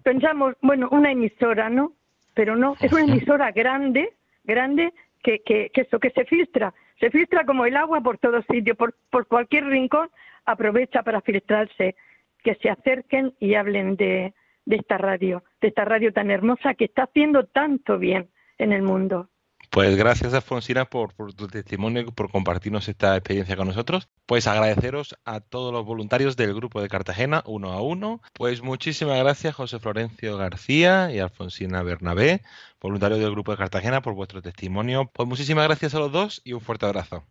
[0.02, 1.92] pensamos, bueno, una emisora, ¿no?
[2.35, 7.11] Pero no, es una emisora grande, grande, que, que, que eso, que se filtra, se
[7.11, 10.09] filtra como el agua por todos sitios, por, por cualquier rincón,
[10.44, 11.96] aprovecha para filtrarse,
[12.42, 14.33] que se acerquen y hablen de,
[14.64, 18.28] de esta radio, de esta radio tan hermosa que está haciendo tanto bien
[18.59, 19.28] en el mundo.
[19.72, 24.09] Pues gracias, Alfonsina, por, por tu testimonio y por compartirnos esta experiencia con nosotros.
[24.26, 28.20] Pues agradeceros a todos los voluntarios del grupo de Cartagena, uno a uno.
[28.35, 32.40] Pues muchísimas gracias, José Florencio García y Alfonsina Bernabé,
[32.80, 35.09] voluntarios del grupo de Cartagena, por vuestro testimonio.
[35.14, 37.22] Pues muchísimas gracias a los dos y un fuerte abrazo.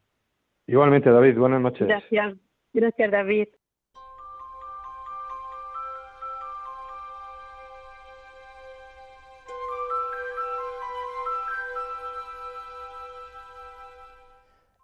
[0.66, 1.88] Igualmente, David, buenas noches.
[1.88, 2.38] Gracias,
[2.72, 3.50] gracias David.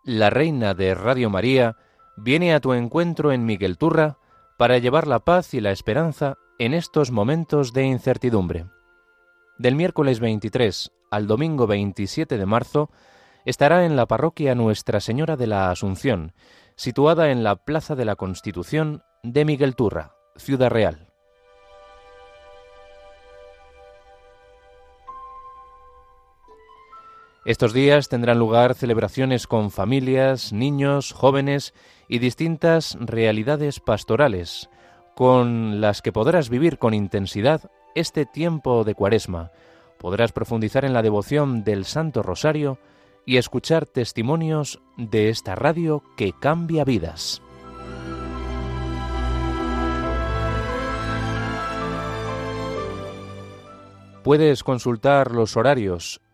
[0.07, 1.77] La reina de Radio María
[2.15, 4.19] viene a tu encuentro en Miguel Turra
[4.55, 8.67] para llevar la paz y la esperanza en estos momentos de incertidumbre.
[9.57, 12.91] Del miércoles 23 al domingo 27 de marzo
[13.45, 16.33] estará en la parroquia Nuestra Señora de la Asunción,
[16.75, 21.14] situada en la Plaza de la Constitución de Miguel Turra, Ciudad Real.
[27.45, 31.75] Estos días tendrán lugar celebraciones con familias, niños, jóvenes
[32.07, 34.67] y distintas realidades pastorales,
[35.15, 39.51] con las que podrás vivir con intensidad este tiempo de cuaresma.
[39.99, 42.79] Podrás profundizar en la devoción del Santo Rosario
[43.27, 47.43] y escuchar testimonios de esta radio que cambia vidas.
[54.23, 56.24] Puedes consultar los horarios,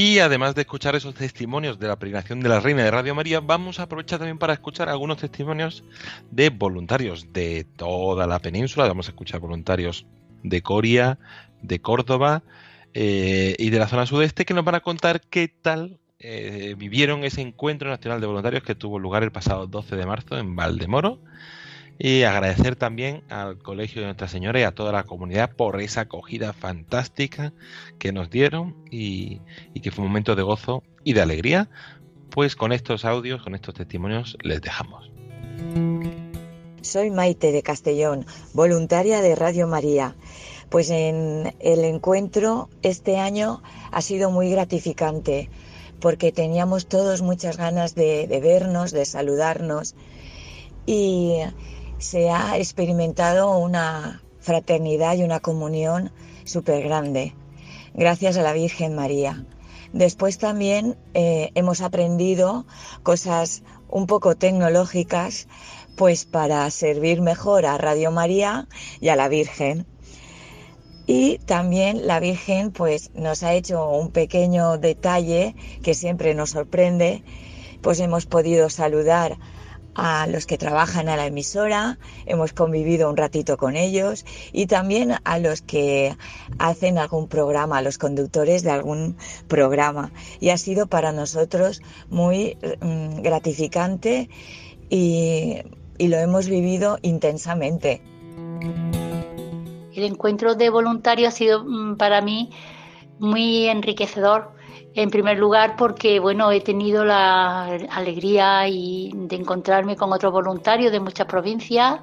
[0.00, 3.40] Y además de escuchar esos testimonios de la peregrinación de la Reina de Radio María,
[3.40, 5.82] vamos a aprovechar también para escuchar algunos testimonios
[6.30, 8.86] de voluntarios de toda la península.
[8.86, 10.06] Vamos a escuchar voluntarios
[10.44, 11.18] de Coria,
[11.62, 12.44] de Córdoba
[12.94, 17.24] eh, y de la zona sudeste que nos van a contar qué tal eh, vivieron
[17.24, 21.18] ese encuentro nacional de voluntarios que tuvo lugar el pasado 12 de marzo en Valdemoro.
[22.00, 26.02] Y agradecer también al Colegio de Nuestra Señora y a toda la comunidad por esa
[26.02, 27.52] acogida fantástica
[27.98, 29.40] que nos dieron y,
[29.82, 31.68] que fue un momento de gozo y de alegría.
[32.30, 35.10] Pues con estos audios, con estos testimonios, les dejamos.
[36.82, 40.14] Soy Maite de Castellón, voluntaria de Radio María.
[40.68, 45.50] Pues en el encuentro este año ha sido muy gratificante
[45.98, 49.96] porque teníamos todos muchas ganas de, de vernos, de saludarnos
[50.86, 51.40] y
[51.98, 56.12] se ha experimentado una fraternidad y una comunión
[56.44, 57.34] súper grande,
[57.92, 59.44] gracias a la Virgen María.
[59.92, 62.66] Después también eh, hemos aprendido
[63.02, 65.48] cosas un poco tecnológicas,
[65.96, 68.68] pues para servir mejor a Radio María
[69.00, 69.86] y a la Virgen.
[71.06, 77.24] Y también la Virgen pues nos ha hecho un pequeño detalle que siempre nos sorprende,
[77.80, 79.38] pues hemos podido saludar
[79.98, 85.16] a los que trabajan a la emisora, hemos convivido un ratito con ellos y también
[85.24, 86.16] a los que
[86.60, 89.16] hacen algún programa, a los conductores de algún
[89.48, 90.12] programa.
[90.38, 94.30] Y ha sido para nosotros muy mm, gratificante
[94.88, 95.56] y,
[95.98, 98.00] y lo hemos vivido intensamente.
[99.92, 102.50] El encuentro de voluntarios ha sido mm, para mí
[103.18, 104.52] muy enriquecedor.
[104.98, 110.90] En primer lugar, porque bueno, he tenido la alegría y de encontrarme con otros voluntarios
[110.90, 112.00] de muchas provincias.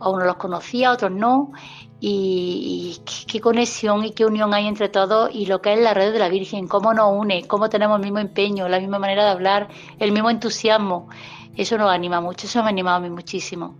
[0.00, 1.52] A unos los conocía, a otros no.
[2.00, 6.10] Y, qué conexión y qué unión hay entre todos y lo que es la red
[6.14, 9.30] de la Virgen, cómo nos une, cómo tenemos el mismo empeño, la misma manera de
[9.32, 11.10] hablar, el mismo entusiasmo.
[11.54, 13.76] Eso nos anima mucho, eso me ha animado a mí muchísimo.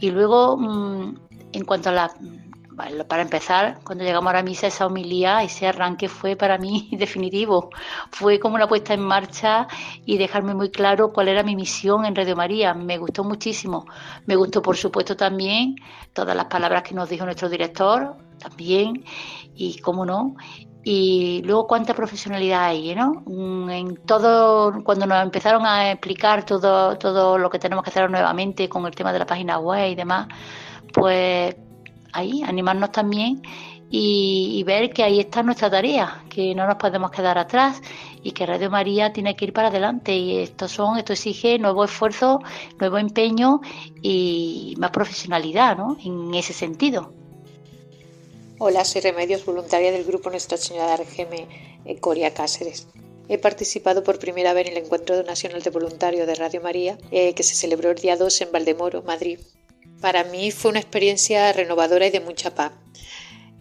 [0.00, 1.18] Y luego, mm,
[1.52, 2.10] en cuanto a la
[3.08, 7.70] para empezar, cuando llegamos a la misa, esa homilía, ese arranque fue para mí definitivo.
[8.10, 9.66] Fue como una puesta en marcha
[10.04, 12.74] y dejarme muy claro cuál era mi misión en Radio María.
[12.74, 13.86] Me gustó muchísimo.
[14.26, 15.76] Me gustó, por supuesto, también
[16.12, 19.04] todas las palabras que nos dijo nuestro director, también,
[19.54, 20.36] y cómo no.
[20.84, 23.22] Y luego cuánta profesionalidad hay, ¿no?
[23.26, 28.08] Mm, En todo, cuando nos empezaron a explicar todo, todo lo que tenemos que hacer
[28.10, 30.28] nuevamente con el tema de la página web y demás,
[30.92, 31.56] pues
[32.16, 33.42] ahí, animarnos también
[33.90, 37.80] y, ver que ahí está nuestra tarea, que no nos podemos quedar atrás
[38.22, 41.84] y que Radio María tiene que ir para adelante y esto son, esto exige nuevo
[41.84, 42.40] esfuerzo,
[42.80, 43.60] nuevo empeño
[44.02, 45.96] y más profesionalidad, ¿no?
[46.04, 47.12] En ese sentido.
[48.58, 51.46] Hola, soy Remedios, voluntaria del grupo Nuestra Señora de Argeme,
[51.84, 52.88] en Coria Cáceres.
[53.28, 57.34] He participado por primera vez en el Encuentro Nacional de Voluntarios de Radio María, eh,
[57.34, 59.40] que se celebró el día 2 en Valdemoro, Madrid.
[60.00, 62.72] Para mí fue una experiencia renovadora y de mucha paz.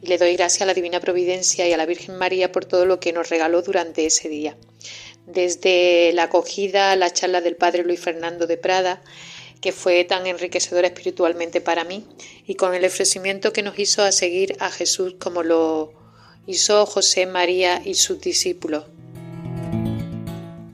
[0.02, 3.00] Le doy gracias a la Divina Providencia y a la Virgen María por todo lo
[3.00, 4.58] que nos regaló durante ese día.
[5.26, 9.02] Desde la acogida a la charla del Padre Luis Fernando de Prada,
[9.62, 12.06] que fue tan enriquecedora espiritualmente para mí,
[12.46, 15.94] y con el ofrecimiento que nos hizo a seguir a Jesús como lo
[16.46, 18.86] hizo José, María y sus discípulos,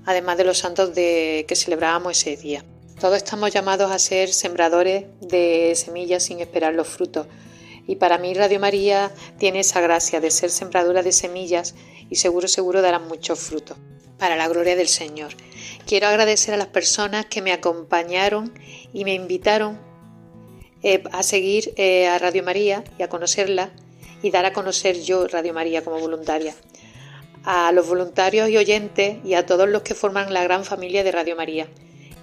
[0.05, 2.65] además de los santos de, que celebrábamos ese día.
[3.01, 7.25] Todos estamos llamados a ser sembradores de semillas sin esperar los frutos.
[7.87, 11.73] Y para mí Radio María tiene esa gracia de ser sembradura de semillas
[12.11, 13.75] y seguro, seguro darán muchos frutos.
[14.19, 15.31] Para la gloria del Señor.
[15.87, 18.53] Quiero agradecer a las personas que me acompañaron
[18.93, 19.79] y me invitaron
[20.83, 23.71] eh, a seguir eh, a Radio María y a conocerla
[24.21, 26.53] y dar a conocer yo Radio María como voluntaria.
[27.45, 31.11] A los voluntarios y oyentes y a todos los que forman la gran familia de
[31.11, 31.67] Radio María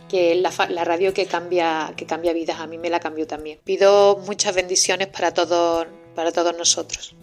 [0.09, 3.61] que la, la radio que cambia, que cambia vidas, a mí me la cambió también.
[3.65, 7.15] Pido muchas bendiciones para todos, para todos nosotros.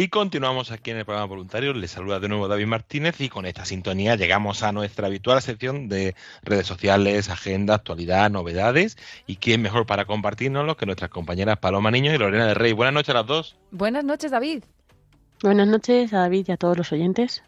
[0.00, 1.74] Y continuamos aquí en el programa Voluntarios.
[1.74, 5.88] Les saluda de nuevo David Martínez y con esta sintonía llegamos a nuestra habitual sección
[5.88, 8.96] de redes sociales, agenda, actualidad, novedades.
[9.26, 12.74] ¿Y quién mejor para compartirnoslo que nuestras compañeras Paloma Niño y Lorena del Rey?
[12.74, 13.56] Buenas noches a las dos.
[13.72, 14.62] Buenas noches, David.
[15.42, 17.42] Buenas noches a David y a todos los oyentes.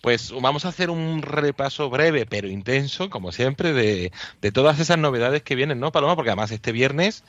[0.00, 4.98] Pues vamos a hacer un repaso breve pero intenso, como siempre, de, de todas esas
[4.98, 6.14] novedades que vienen, ¿no, Paloma?
[6.14, 7.24] Porque además este viernes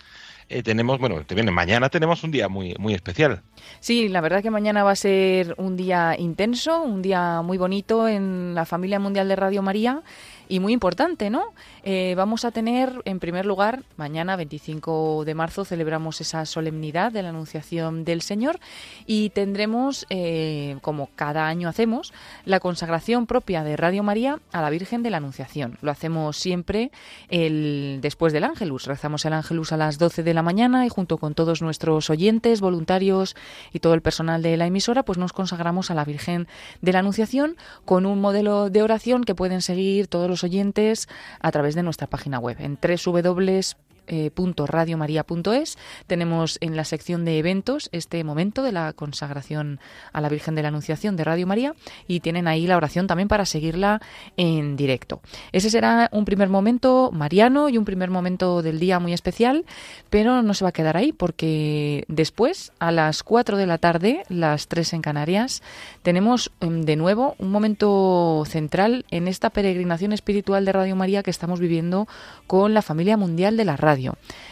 [0.49, 3.43] eh, tenemos, bueno, mañana tenemos un día muy, muy especial.
[3.79, 8.07] Sí, la verdad que mañana va a ser un día intenso, un día muy bonito
[8.07, 10.01] en la familia mundial de Radio María
[10.49, 11.53] y muy importante, ¿no?
[11.83, 17.21] Eh, vamos a tener, en primer lugar, mañana 25 de marzo celebramos esa solemnidad de
[17.21, 18.59] la Anunciación del Señor
[19.05, 22.13] y tendremos, eh, como cada año hacemos,
[22.45, 25.77] la consagración propia de Radio María a la Virgen de la Anunciación.
[25.81, 26.91] Lo hacemos siempre
[27.29, 28.87] el, después del Ángelus.
[28.87, 32.59] Rezamos el Ángelus a las 12 de la mañana y junto con todos nuestros oyentes,
[32.59, 33.35] voluntarios
[33.71, 36.47] y todo el personal de la emisora, pues nos consagramos a la Virgen
[36.81, 41.07] de la Anunciación con un modelo de oración que pueden seguir todos los oyentes
[41.39, 43.59] a través de nuestra página web en www
[44.09, 44.31] eh.
[46.07, 49.79] Tenemos en la sección de eventos este momento de la consagración
[50.11, 51.75] a la Virgen de la Anunciación de Radio María
[52.07, 54.01] y tienen ahí la oración también para seguirla
[54.37, 55.21] en directo.
[55.51, 59.65] Ese será un primer momento mariano y un primer momento del día muy especial,
[60.09, 64.23] pero no se va a quedar ahí porque después, a las 4 de la tarde,
[64.29, 65.61] las 3 en Canarias,
[66.01, 71.31] tenemos em, de nuevo un momento central en esta peregrinación espiritual de Radio María que
[71.31, 72.07] estamos viviendo
[72.47, 73.98] con la familia mundial de la radio.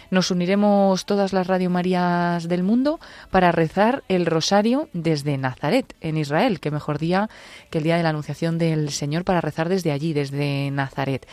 [0.10, 6.18] Nos uniremos todas las Radio Marías del mundo para rezar el rosario desde Nazaret, en
[6.18, 6.60] Israel.
[6.60, 7.30] Qué mejor día
[7.70, 11.28] que el día de la Anunciación del Señor para rezar desde allí, desde Nazaret.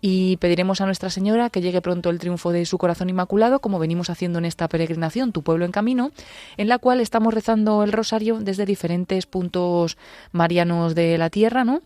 [0.00, 3.78] Y pediremos a Nuestra Señora que llegue pronto el triunfo de su corazón inmaculado, como
[3.78, 6.12] venimos haciendo en esta peregrinación, Tu pueblo en camino,
[6.56, 9.98] en la cual estamos rezando el rosario desde diferentes puntos
[10.32, 11.82] marianos de la tierra, ¿no?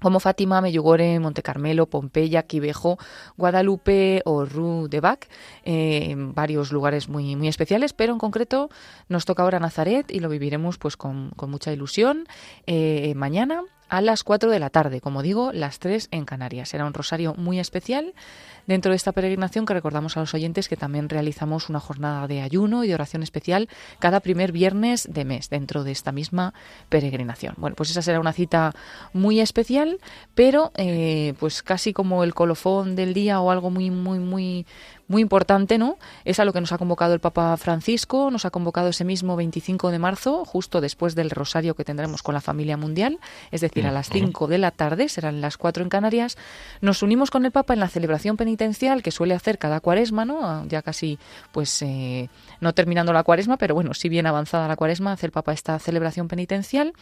[0.00, 2.98] Como Fátima, Meyugore, Monte Carmelo, Pompeya, Quivejo,
[3.36, 5.28] Guadalupe o Rue de Bac,
[5.64, 8.70] eh, varios lugares muy, muy especiales, pero en concreto
[9.08, 12.26] nos toca ahora Nazaret y lo viviremos pues con, con mucha ilusión
[12.66, 16.68] eh, mañana a las 4 de la tarde, como digo, las 3 en Canarias.
[16.70, 18.14] Será un rosario muy especial
[18.70, 22.40] dentro de esta peregrinación que recordamos a los oyentes que también realizamos una jornada de
[22.40, 23.68] ayuno y de oración especial
[23.98, 26.54] cada primer viernes de mes dentro de esta misma
[26.88, 27.54] peregrinación.
[27.56, 28.72] Bueno, pues esa será una cita
[29.12, 29.98] muy especial,
[30.36, 34.66] pero eh, pues casi como el colofón del día o algo muy, muy, muy,
[35.10, 35.98] muy importante, ¿no?
[36.24, 39.34] Es a lo que nos ha convocado el Papa Francisco, nos ha convocado ese mismo
[39.34, 43.18] 25 de marzo, justo después del rosario que tendremos con la familia mundial,
[43.50, 46.38] es decir, a las 5 de la tarde, serán las 4 en Canarias.
[46.80, 50.46] Nos unimos con el Papa en la celebración penitencial que suele hacer cada cuaresma, ¿no?
[50.46, 51.18] Ah, Ya casi,
[51.50, 52.28] pues, eh,
[52.60, 55.76] no terminando la cuaresma, pero bueno, si bien avanzada la cuaresma, hace el Papa esta
[55.80, 56.92] celebración penitencial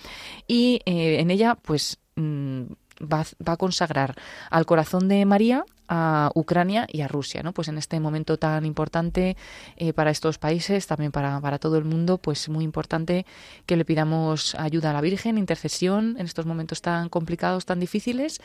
[0.46, 2.62] y eh, en ella, pues, mm,
[3.02, 4.14] va, va a consagrar
[4.48, 7.53] al corazón de María a Ucrania y a Rusia, ¿no?
[7.53, 9.36] Pues en este momento tan importante
[9.76, 13.26] eh, para estos países, también para, para todo el mundo, pues muy importante
[13.66, 18.41] que le pidamos ayuda a la Virgen, intercesión en estos momentos tan complicados, tan difíciles.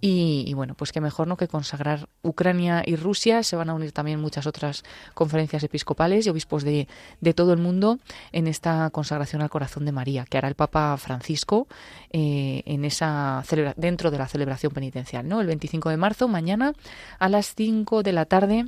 [0.00, 3.42] Y, bueno, pues que mejor no que consagrar Ucrania y Rusia.
[3.42, 4.82] Se van a unir también muchas otras
[5.14, 6.88] conferencias episcopales y obispos de,
[7.20, 7.98] de todo el mundo
[8.32, 11.68] en esta consagración al corazón de María, que hará el Papa Francisco
[12.10, 13.44] eh, en esa
[13.76, 15.40] dentro de la celebración penitencial, ¿no?
[15.40, 16.72] El 25 de marzo, mañana,
[17.18, 18.66] a las 5 de la tarde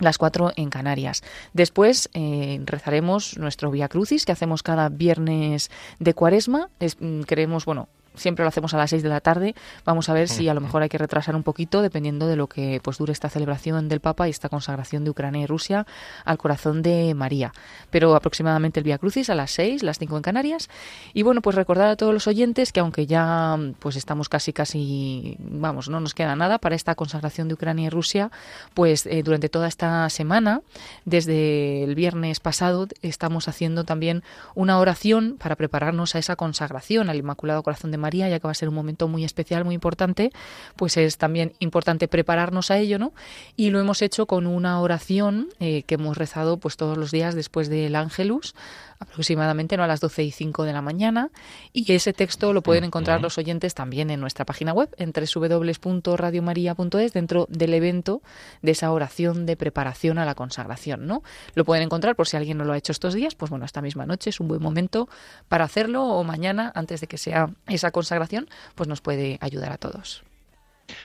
[0.00, 1.22] las 4 en Canarias.
[1.52, 6.70] Después eh, rezaremos nuestro Via Crucis que hacemos cada viernes de Cuaresma.
[6.80, 9.54] Es, mm, creemos, bueno, siempre lo hacemos a las 6 de la tarde.
[9.84, 12.46] Vamos a ver si a lo mejor hay que retrasar un poquito dependiendo de lo
[12.48, 15.86] que pues dure esta celebración del Papa y esta consagración de Ucrania y Rusia
[16.24, 17.52] al corazón de María.
[17.90, 20.68] Pero aproximadamente el Via Crucis a las 6, las 5 en Canarias.
[21.14, 25.36] Y bueno, pues recordar a todos los oyentes que aunque ya pues estamos casi casi
[25.38, 28.30] vamos, no nos queda nada para esta consagración de Ucrania y Rusia,
[28.74, 30.62] pues eh, durante toda esta semana,
[31.04, 34.22] desde el viernes pasado, estamos haciendo también
[34.54, 38.52] una oración para prepararnos a esa consagración al Inmaculado Corazón de María, ya que va
[38.52, 40.32] a ser un momento muy especial, muy importante,
[40.76, 43.12] pues es también importante prepararnos a ello, ¿no?
[43.56, 47.34] Y lo hemos hecho con una oración eh, que hemos rezado pues todos los días
[47.34, 48.54] después del Ángelus,
[49.00, 51.30] aproximadamente no a las 12 y 5 de la mañana,
[51.72, 57.12] y ese texto lo pueden encontrar los oyentes también en nuestra página web, en www.radiomaria.es,
[57.12, 58.22] dentro del evento
[58.62, 61.22] de esa oración de preparación a la consagración, ¿no?
[61.54, 63.82] Lo pueden encontrar por si alguien no lo ha hecho estos días, pues bueno, esta
[63.82, 65.08] misma noche es un buen momento
[65.48, 69.78] para hacerlo o mañana, antes de que sea esa consagración, pues nos puede ayudar a
[69.78, 70.22] todos.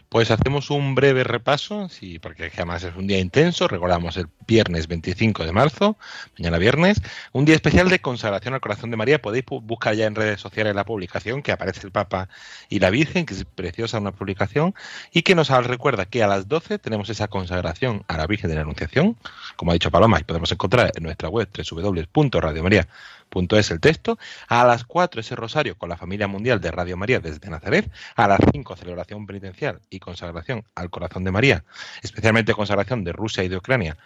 [0.10, 3.68] Pues hacemos un breve repaso, sí, porque además es un día intenso.
[3.68, 5.98] Recordamos el viernes 25 de marzo,
[6.38, 9.22] mañana viernes, un día especial de consagración al corazón de María.
[9.22, 12.30] Podéis buscar ya en redes sociales la publicación que aparece el Papa
[12.70, 14.76] y la Virgen, que es preciosa una publicación,
[15.12, 18.56] y que nos recuerda que a las 12 tenemos esa consagración a la Virgen de
[18.56, 19.18] la Anunciación,
[19.56, 24.18] como ha dicho Paloma, y podemos encontrar en nuestra web www.radiomaria.es el texto.
[24.48, 27.92] A las 4 ese rosario con la familia mundial de Radio María desde Nazaret.
[28.16, 31.64] A las 5 celebración penitencial y consagración al corazón de María,
[32.02, 33.98] especialmente consagración de Rusia y de Ucrania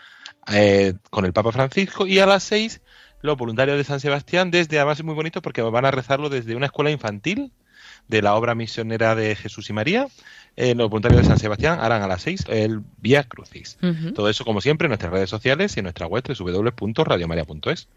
[0.51, 2.07] eh, con el Papa Francisco.
[2.07, 2.81] Y a las 6
[3.21, 6.55] los voluntarios de San Sebastián desde, además es muy bonito porque van a rezarlo desde
[6.55, 7.51] una escuela infantil
[8.07, 10.07] de la obra misionera de Jesús y María.
[10.55, 13.77] Eh, los voluntarios de San Sebastián harán a las 6 el Vía Crucis.
[14.15, 17.87] Todo eso, como siempre, en nuestras redes sociales y en nuestra web www.radiomaria.es.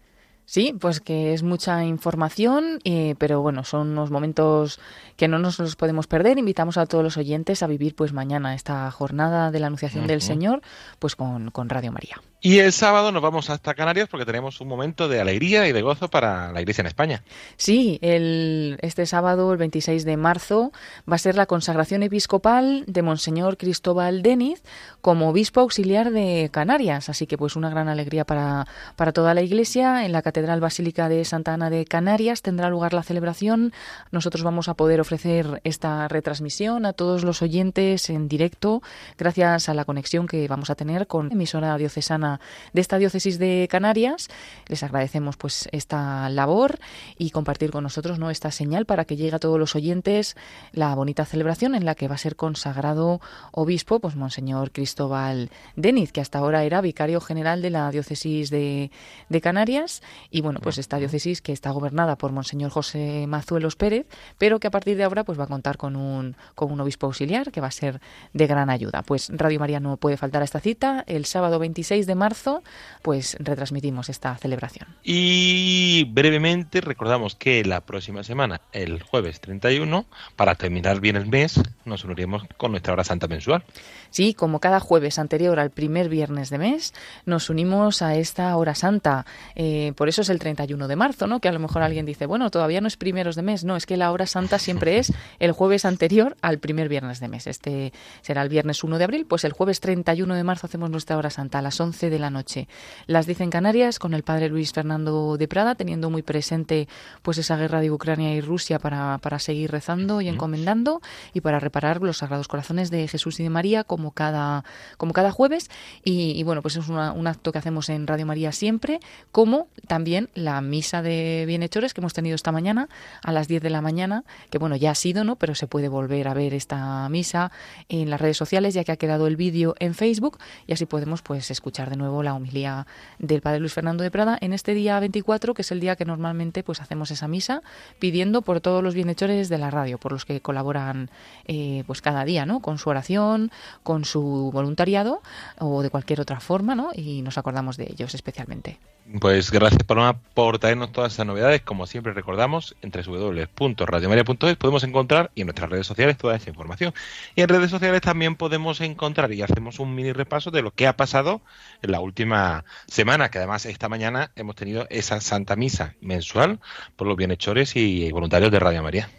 [0.45, 4.79] Sí, pues que es mucha información, eh, pero bueno, son unos momentos
[5.15, 6.37] que no nos los podemos perder.
[6.37, 10.21] Invitamos a todos los oyentes a vivir pues mañana esta jornada de la Anunciación del.
[10.23, 10.61] Señor,
[10.99, 12.21] pues con, con Radio María.
[12.45, 15.81] Y el sábado nos vamos hasta Canarias porque tenemos un momento de alegría y de
[15.81, 17.23] gozo para la Iglesia en España.
[17.55, 20.73] Sí, el, este sábado, el 26 de marzo,
[21.09, 24.61] va a ser la consagración episcopal de Monseñor Cristóbal Deniz
[24.99, 27.07] como obispo auxiliar de Canarias.
[27.07, 28.67] Así que pues una gran alegría para,
[28.97, 30.05] para toda la Iglesia.
[30.05, 33.71] En la Catedral Basílica de Santa Ana de Canarias tendrá lugar la celebración.
[34.09, 38.81] Nosotros vamos a poder ofrecer esta retransmisión a todos los oyentes en directo
[39.15, 42.39] gracias a la conexión que vamos a tener con la emisora diocesana
[42.73, 44.29] de esta diócesis de Canarias.
[44.69, 46.79] Les agradecemos pues esta labor
[47.15, 48.31] y compartir con nosotros ¿no?
[48.31, 50.35] esta señal para que llegue a todos los oyentes
[50.71, 53.21] la bonita celebración en la que va a ser consagrado
[53.51, 58.89] obispo pues Monseñor Cristóbal Deniz, que hasta ahora era vicario general de la diócesis de,
[59.29, 64.05] de Canarias Y bueno, pues esta diócesis que está gobernada por Monseñor José Mazuelos Pérez,
[64.37, 67.07] pero que a partir de ahora pues va a contar con un, con un obispo
[67.07, 68.01] auxiliar que va a ser
[68.33, 69.03] de gran ayuda.
[69.03, 71.03] Pues Radio María no puede faltar a esta cita.
[71.07, 72.63] El sábado 26 de marzo
[73.01, 74.87] pues retransmitimos esta celebración.
[75.03, 80.05] Y brevemente recordamos que la próxima semana, el jueves 31,
[80.35, 83.63] para terminar bien el mes, nos uniremos con nuestra hora santa mensual.
[84.09, 86.93] Sí, como cada jueves anterior al primer viernes de mes,
[87.25, 89.25] nos unimos a esta hora santa.
[89.55, 91.39] Eh, por eso es el 31 de marzo, ¿no?
[91.39, 93.63] Que a lo mejor alguien dice, bueno, todavía no es primeros de mes.
[93.63, 97.27] No, es que la hora santa siempre es el jueves anterior al primer viernes de
[97.27, 97.47] mes.
[97.47, 97.91] Este
[98.21, 101.29] será el viernes 1 de abril, pues el jueves 31 de marzo hacemos nuestra hora
[101.29, 102.67] santa a las 11 de la noche.
[103.07, 106.87] Las dicen Canarias con el padre Luis Fernando de Prada, teniendo muy presente
[107.21, 111.01] pues esa guerra de Ucrania y Rusia para, para seguir rezando y encomendando
[111.33, 114.63] y para reparar los sagrados corazones de Jesús y de María como cada,
[114.97, 115.69] como cada jueves.
[116.03, 118.99] Y, y bueno, pues es una- un acto que hacemos en Radio María siempre,
[119.31, 119.67] como
[120.03, 122.89] también la misa de bienhechores que hemos tenido esta mañana
[123.23, 125.37] a las 10 de la mañana, que bueno, ya ha sido, ¿no?
[125.37, 127.53] Pero se puede volver a ver esta misa
[127.87, 131.21] en las redes sociales, ya que ha quedado el vídeo en Facebook, y así podemos
[131.21, 132.85] pues escuchar de nuevo la homilía
[133.17, 136.03] del Padre Luis Fernando de Prada en este día 24, que es el día que
[136.03, 137.61] normalmente pues hacemos esa misa,
[137.99, 141.11] pidiendo por todos los bienhechores de la radio, por los que colaboran
[141.45, 142.59] eh, pues cada día, ¿no?
[142.59, 143.51] Con su oración,
[143.83, 145.21] con su voluntariado
[145.59, 146.89] o de cualquier otra forma, ¿no?
[146.93, 148.79] Y nos acordamos de ellos especialmente.
[149.19, 151.61] Pues gracias Paloma por traernos todas esas novedades.
[151.61, 156.93] Como siempre recordamos, en www.radiomaria.es podemos encontrar y en nuestras redes sociales toda esa información.
[157.35, 160.87] Y en redes sociales también podemos encontrar y hacemos un mini repaso de lo que
[160.87, 161.41] ha pasado
[161.81, 166.59] en la última semana, que además esta mañana hemos tenido esa Santa Misa mensual
[166.95, 169.09] por los bienhechores y voluntarios de Radio María.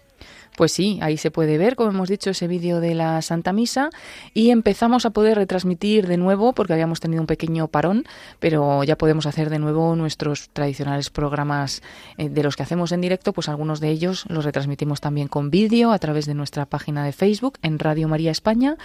[0.57, 3.91] Pues sí, ahí se puede ver, como hemos dicho, ese vídeo de la Santa Misa
[4.35, 8.05] y empezamos a poder retransmitir de nuevo, porque habíamos tenido un pequeño parón,
[8.39, 11.83] pero ya podemos hacer de nuevo nuestros tradicionales programas
[12.19, 15.51] eh, de los que hacemos en directo, pues algunos de ellos los retransmitimos también con
[15.51, 18.77] vídeo a través de nuestra página de Facebook en Radio María España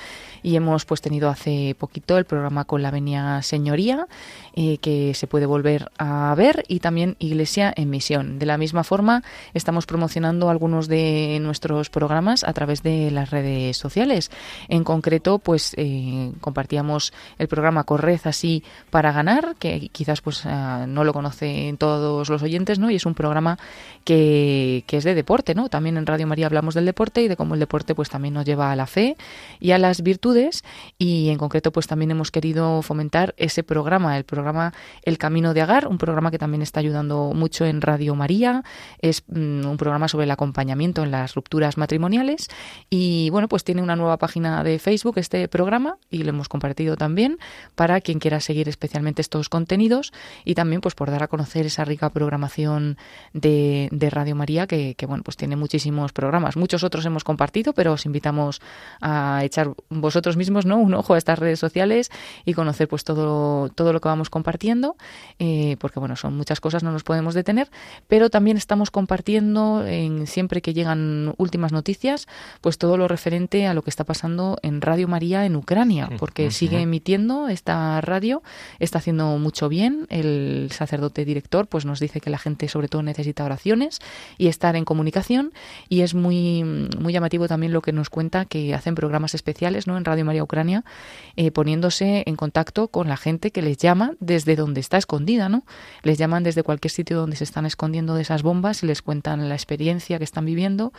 [0.41, 4.07] y hemos pues tenido hace poquito el programa con la Venia Señoría,
[4.55, 8.39] eh, que se puede volver a ver y también Iglesia en Misión.
[8.39, 9.22] De la misma forma,
[9.53, 11.59] estamos promocionando algunos de nuestros
[11.89, 14.32] programas a través de las redes sociales.
[14.68, 20.86] En concreto, pues eh, compartíamos el programa Corred así para ganar, que quizás pues ah,
[20.88, 22.89] no lo conocen todos los oyentes, ¿no?
[22.89, 23.57] Y es un programa
[24.03, 25.70] que, que es de deporte, ¿no?
[25.70, 28.45] También en Radio María hablamos del deporte y de cómo el deporte pues también nos
[28.45, 29.18] lleva a la fe
[29.60, 30.64] y a las virtudes
[30.97, 35.62] y en concreto pues también hemos querido fomentar ese programa, el programa El Camino de
[35.62, 38.64] Agar, un programa que también está ayudando mucho en Radio María,
[39.01, 42.47] es mm, un programa sobre el acompañamiento en las rupturas matrimoniales
[42.89, 46.95] y bueno, pues tiene una nueva página de Facebook este programa y lo hemos compartido
[46.95, 47.38] también
[47.76, 50.14] para quien quiera seguir especialmente estos contenidos
[50.45, 52.97] y también pues por dar a conocer esa rica programación
[53.34, 56.58] de, Radio María que, que, bueno, pues tiene muchísimos programas.
[56.58, 58.60] Muchos otros hemos compartido, pero os invitamos
[59.02, 60.78] a echar vosotros mismos ¿no?
[60.78, 62.10] un ojo a estas redes sociales
[62.45, 64.95] y conocer pues todo, todo lo que vamos compartiendo,
[65.38, 67.70] eh, porque bueno, son muchas cosas, no nos podemos detener,
[68.08, 72.28] pero también estamos compartiendo en, siempre que llegan últimas noticias,
[72.62, 76.52] pues todo lo referente a lo que está pasando en Radio María en Ucrania, porque
[76.52, 78.44] sigue emitiendo esta radio,
[78.80, 83.02] está haciendo mucho bien, el sacerdote director pues nos dice que la gente sobre todo
[83.02, 84.00] necesita oraciones
[84.38, 85.54] y estar en comunicación
[85.88, 89.98] y es muy muy llamativo también lo que nos cuenta que hacen programas especiales ¿no?
[89.98, 90.84] en Radio María Ucrania
[91.36, 95.64] eh, poniéndose en contacto con la gente que les llama desde donde está escondida, ¿no?
[96.04, 99.48] Les llaman desde cualquier sitio donde se están escondiendo de esas bombas y les cuentan
[99.48, 100.92] la experiencia que están viviendo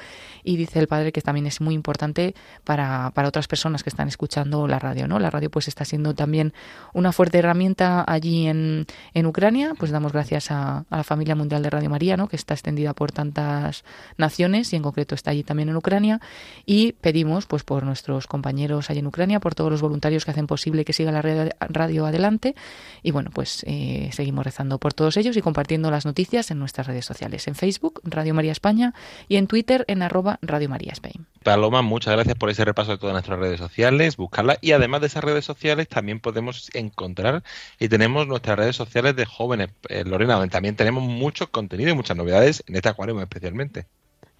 [0.44, 4.08] y dice el padre que también es muy importante para, para otras personas que están
[4.08, 5.18] escuchando la radio, ¿no?
[5.18, 6.52] La radio pues está siendo también
[6.92, 11.70] una fuerte herramienta allí en, en Ucrania, pues damos gracias a, la familia mundial de
[11.70, 12.28] Radio María, ¿no?
[12.28, 13.84] Que está extendida por tantas
[14.16, 16.20] naciones y en concreto está allí también en Ucrania
[16.66, 20.46] y pedimos pues por nuestros compañeros allí en Ucrania, por todos los voluntarios que hacen
[20.46, 22.54] posible que siga la radio, radio adelante
[23.02, 26.86] y bueno pues eh, seguimos rezando por todos ellos y compartiendo las noticias en nuestras
[26.86, 28.94] redes sociales, en Facebook Radio María España
[29.28, 31.26] y en Twitter en arroba Radio María Spain.
[31.42, 35.08] Paloma, muchas gracias por ese repaso de todas nuestras redes sociales, buscarlas y además de
[35.08, 37.42] esas redes sociales también podemos encontrar
[37.78, 41.94] y tenemos nuestras redes sociales de jóvenes, eh, Lorena, donde también tenemos mucho contenido y
[41.94, 43.86] muchas novedades en esta cuaresma especialmente.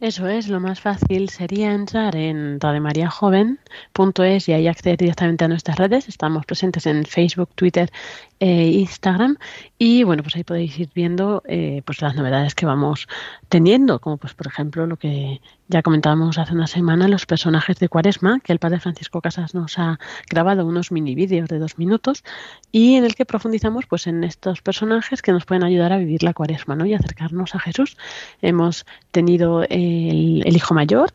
[0.01, 5.77] Eso es, lo más fácil sería entrar en radiomariajoven.es y ahí acceder directamente a nuestras
[5.77, 6.09] redes.
[6.09, 7.93] Estamos presentes en Facebook, Twitter
[8.39, 9.37] e Instagram
[9.77, 13.09] y bueno, pues ahí podéis ir viendo eh, pues las novedades que vamos
[13.51, 17.89] teniendo, como pues por ejemplo lo que ya comentábamos hace una semana, los personajes de
[17.89, 22.25] Cuaresma, que el padre Francisco Casas nos ha grabado unos mini vídeos de dos minutos
[22.73, 26.25] y en el que profundizamos pues en estos personajes que nos pueden ayudar a vivir
[26.25, 26.87] la Cuaresma ¿no?
[26.87, 27.97] y acercarnos a Jesús.
[28.43, 31.13] Hemos tenido el, el hijo mayor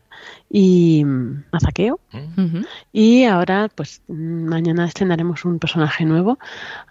[0.50, 2.00] y mm, a Zaqueo.
[2.92, 6.38] Y ahora, pues mañana estrenaremos un personaje nuevo,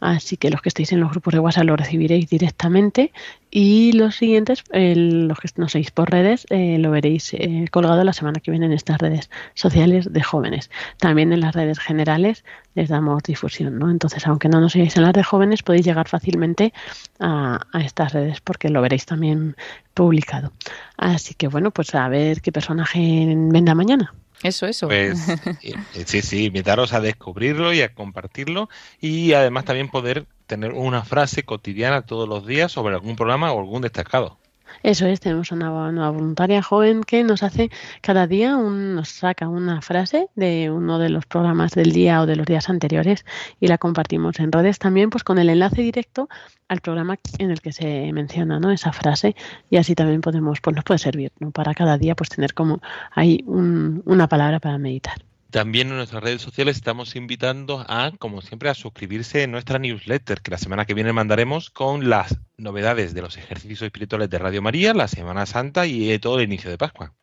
[0.01, 3.11] así que los que estéis en los grupos de WhatsApp lo recibiréis directamente
[3.57, 8.03] y los siguientes, eh, los que nos seguís por redes, eh, lo veréis eh, colgado
[8.03, 10.69] la semana que viene en estas redes sociales de jóvenes.
[10.97, 13.89] También en las redes generales les damos difusión, ¿no?
[13.89, 16.73] Entonces, aunque no nos sigáis en las de jóvenes, podéis llegar fácilmente
[17.19, 19.55] a, a estas redes porque lo veréis también
[19.95, 20.51] publicado.
[20.97, 24.13] Así que bueno, pues a ver qué personaje venda mañana.
[24.43, 24.87] Eso, eso.
[24.87, 25.27] Pues
[25.63, 28.69] eh, eh, sí, sí, invitaros a descubrirlo y a compartirlo
[29.01, 33.59] y además también poder tener una frase cotidiana todos los días sobre algún programa o
[33.59, 34.37] algún destacado.
[34.83, 37.69] Eso es, tenemos una, una voluntaria joven que nos hace
[38.01, 42.25] cada día, un, nos saca una frase de uno de los programas del día o
[42.25, 43.25] de los días anteriores
[43.59, 46.29] y la compartimos en redes también, pues con el enlace directo
[46.67, 48.71] al programa en el que se menciona ¿no?
[48.71, 49.35] esa frase
[49.69, 51.51] y así también podemos, pues nos puede servir ¿no?
[51.51, 55.17] para cada día pues tener como ahí un, una palabra para meditar.
[55.55, 60.41] También en nuestras redes sociales estamos invitando a, como siempre, a suscribirse en nuestra newsletter,
[60.41, 64.61] que la semana que viene mandaremos con las novedades de los ejercicios espirituales de Radio
[64.61, 67.13] María, la Semana Santa y eh, todo el inicio de Pascua.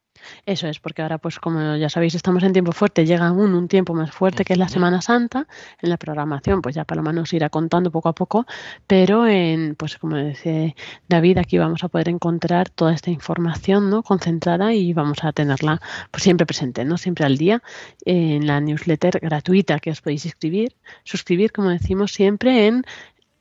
[0.47, 3.69] Eso es, porque ahora, pues como ya sabéis, estamos en tiempo fuerte, llega aún un
[3.69, 5.47] tiempo más fuerte que es la Semana Santa.
[5.81, 8.47] En la programación, pues ya Paloma nos irá contando poco a poco,
[8.87, 10.75] pero en, pues como decía
[11.09, 14.03] David, aquí vamos a poder encontrar toda esta información ¿no?
[14.03, 16.99] concentrada y vamos a tenerla pues, siempre presente, ¿no?
[16.99, 17.63] siempre al día,
[18.05, 22.85] en la newsletter gratuita que os podéis inscribir, suscribir, como decimos siempre, en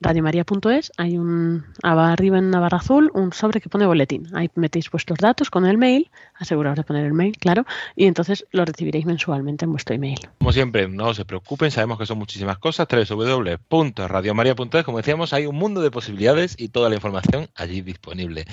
[0.02, 4.28] radiomaria.es hay un arriba en una barra azul un sobre que pone boletín.
[4.34, 7.64] Ahí metéis vuestros datos con el mail, aseguraos de poner el mail, claro,
[7.96, 10.18] y entonces lo recibiréis mensualmente en vuestro email.
[10.38, 12.86] Como siempre, no se preocupen, sabemos que son muchísimas cosas.
[12.88, 18.44] www.radiomaria.es, como decíamos, hay un mundo de posibilidades y toda la información allí disponible.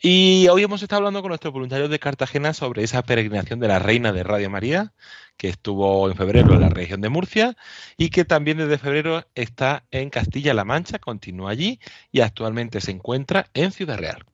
[0.00, 3.78] Y hoy hemos estado hablando con nuestros voluntarios de Cartagena sobre esa peregrinación de la
[3.78, 4.92] Reina de Radio María
[5.36, 7.56] que estuvo en febrero en la región de Murcia
[7.96, 11.80] y que también desde febrero está en Castilla-La Mancha, continúa allí
[12.12, 14.24] y actualmente se encuentra en Ciudad Real.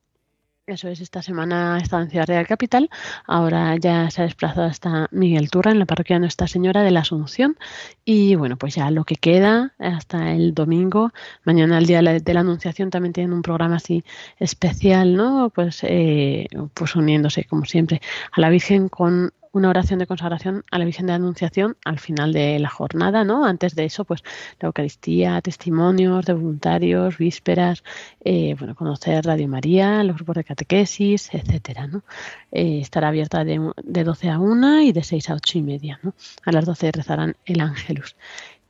[0.67, 2.89] Eso es, esta semana está en Ciudad Real Capital,
[3.25, 7.01] ahora ya se ha desplazado hasta Miguel Turra en la parroquia Nuestra Señora de la
[7.01, 7.57] Asunción
[8.05, 11.11] y bueno, pues ya lo que queda hasta el domingo,
[11.43, 14.05] mañana el día de la Anunciación también tienen un programa así
[14.39, 15.49] especial, ¿no?
[15.49, 17.99] Pues, eh, pues uniéndose como siempre
[18.31, 22.31] a la Virgen con una oración de consagración a la Virgen de Anunciación al final
[22.31, 23.45] de la jornada, ¿no?
[23.45, 24.23] Antes de eso, pues
[24.59, 27.83] la Eucaristía, testimonios de voluntarios, vísperas,
[28.23, 32.03] eh, bueno, conocer Radio María, los grupos de catequesis, etcétera, ¿no?
[32.51, 35.99] Eh, estará abierta de, de 12 a 1 y de 6 a 8 y media,
[36.03, 36.13] ¿no?
[36.45, 38.15] A las 12 rezarán el Ángelus.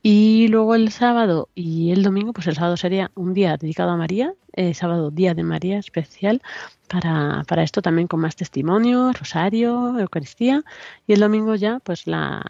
[0.02, 3.96] Y luego el sábado y el domingo, pues el sábado sería un día dedicado a
[3.96, 6.42] María, el sábado día de María especial
[6.88, 10.64] para, para esto también con más testimonios, rosario, Eucaristía
[11.06, 12.44] y el domingo ya pues la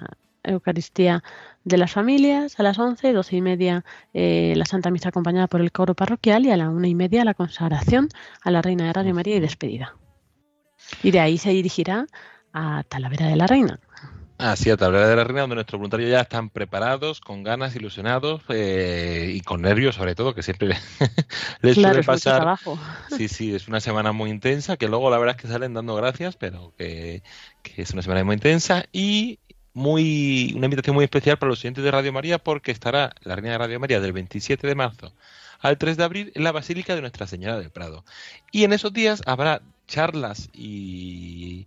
[0.44, 1.22] Eucaristía
[1.64, 3.84] de las familias a las 11, 12 y media
[4.14, 7.24] eh, la Santa Misa acompañada por el coro parroquial y a la una y media
[7.24, 8.08] la consagración
[8.42, 9.94] a la Reina de Radio María y despedida.
[11.02, 12.06] Y de ahí se dirigirá
[12.52, 13.78] a Talavera de la Reina.
[14.44, 18.42] Así, a Tablera de la Reina, donde nuestros voluntarios ya están preparados, con ganas, ilusionados
[18.48, 20.68] eh, y con nervios, sobre todo, que siempre
[21.62, 22.40] les Claro, suele pasar.
[22.40, 22.76] trabajo.
[23.16, 25.94] Sí, sí, es una semana muy intensa, que luego la verdad es que salen dando
[25.94, 27.22] gracias, pero que,
[27.62, 29.38] que es una semana muy intensa y
[29.74, 33.52] muy una invitación muy especial para los siguientes de Radio María, porque estará la Reina
[33.52, 35.14] de Radio María del 27 de marzo
[35.60, 38.04] al 3 de abril en la Basílica de Nuestra Señora del Prado.
[38.50, 41.66] Y en esos días habrá charlas y,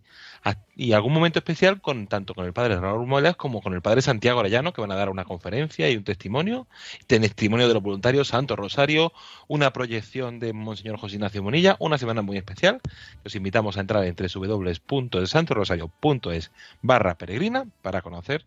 [0.75, 4.01] y algún momento especial con tanto con el padre Raúl Molas como con el padre
[4.01, 6.67] Santiago Arellano, que van a dar una conferencia y un testimonio,
[7.07, 9.11] testimonio de los voluntarios, Santo Rosario,
[9.47, 12.79] una proyección de Monseñor José Ignacio Monilla, una semana muy especial.
[13.25, 16.51] Os invitamos a entrar en www.santorosario.es
[16.81, 18.45] barra peregrina para conocer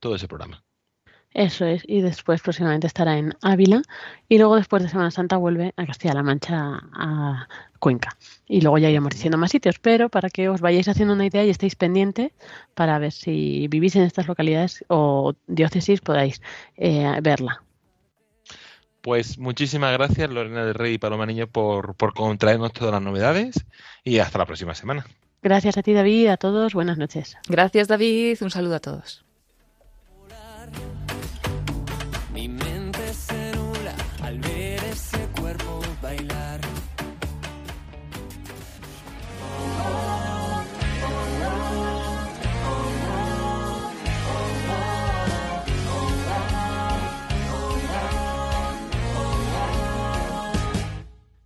[0.00, 0.62] todo ese programa.
[1.34, 3.82] Eso es, y después próximamente estará en Ávila
[4.28, 7.48] y luego después de Semana Santa vuelve a Castilla-La Mancha, a
[7.80, 8.16] Cuenca.
[8.46, 11.44] Y luego ya iremos diciendo más sitios, pero para que os vayáis haciendo una idea
[11.44, 12.30] y estéis pendientes
[12.74, 16.40] para ver si vivís en estas localidades o diócesis podáis
[16.76, 17.64] eh, verla.
[19.00, 23.66] Pues muchísimas gracias Lorena del Rey y Paloma Niño por, por traernos todas las novedades
[24.04, 25.04] y hasta la próxima semana.
[25.42, 26.72] Gracias a ti, David, a todos.
[26.74, 27.36] Buenas noches.
[27.48, 28.38] Gracias, David.
[28.40, 29.24] Un saludo a todos.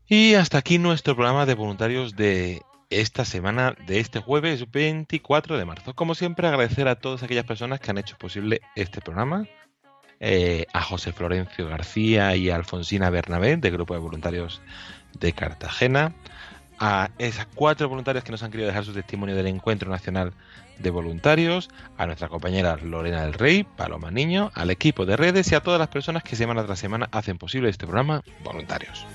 [0.08, 5.64] Y hasta aquí nuestro programa de voluntarios de esta semana, de este jueves 24 de
[5.66, 5.94] marzo.
[5.94, 9.46] Como siempre, agradecer a todas aquellas personas que han hecho posible este programa.
[10.20, 14.60] eh, a José Florencio García y a Alfonsina Bernabé, del Grupo de Voluntarios
[15.18, 16.14] de Cartagena.
[16.80, 20.32] A esas cuatro voluntarios que nos han querido dejar su testimonio del Encuentro Nacional
[20.78, 25.54] de Voluntarios, a nuestra compañera Lorena del Rey, Paloma Niño, al equipo de redes y
[25.54, 29.06] a todas las personas que semana tras semana hacen posible este programa Voluntarios.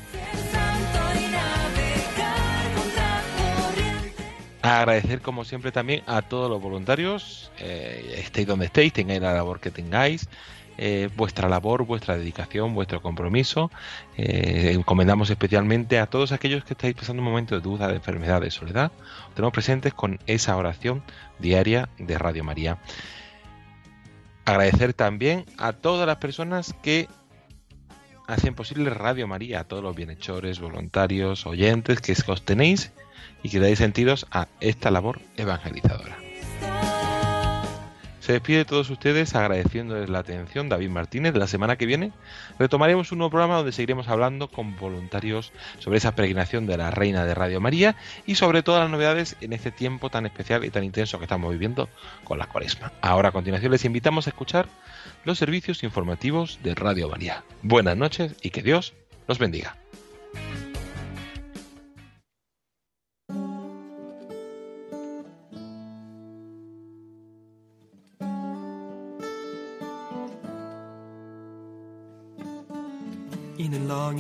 [4.64, 9.60] Agradecer como siempre también a todos los voluntarios, eh, estéis donde estéis, tengáis la labor
[9.60, 10.30] que tengáis,
[10.78, 13.70] eh, vuestra labor, vuestra dedicación, vuestro compromiso.
[14.16, 18.40] Eh, encomendamos especialmente a todos aquellos que estáis pasando un momento de duda, de enfermedad,
[18.40, 18.94] de soledad.
[19.28, 21.04] Os tenemos presentes con esa oración
[21.40, 22.78] diaria de Radio María.
[24.46, 27.10] Agradecer también a todas las personas que
[28.28, 32.92] hacen posible Radio María, a todos los bienhechores, voluntarios, oyentes que sostenéis
[33.44, 36.23] y que dais sentidos a esta labor evangelizadora.
[38.24, 41.36] Se despide de todos ustedes agradeciéndoles la atención David Martínez.
[41.36, 42.14] La semana que viene
[42.58, 47.26] retomaremos un nuevo programa donde seguiremos hablando con voluntarios sobre esa peregrinación de la Reina
[47.26, 50.86] de Radio María y sobre todas las novedades en este tiempo tan especial y tan
[50.86, 51.90] intenso que estamos viviendo
[52.24, 52.94] con la cuaresma.
[53.02, 54.70] Ahora a continuación les invitamos a escuchar
[55.26, 57.44] los servicios informativos de Radio María.
[57.62, 58.94] Buenas noches y que Dios
[59.28, 59.76] los bendiga.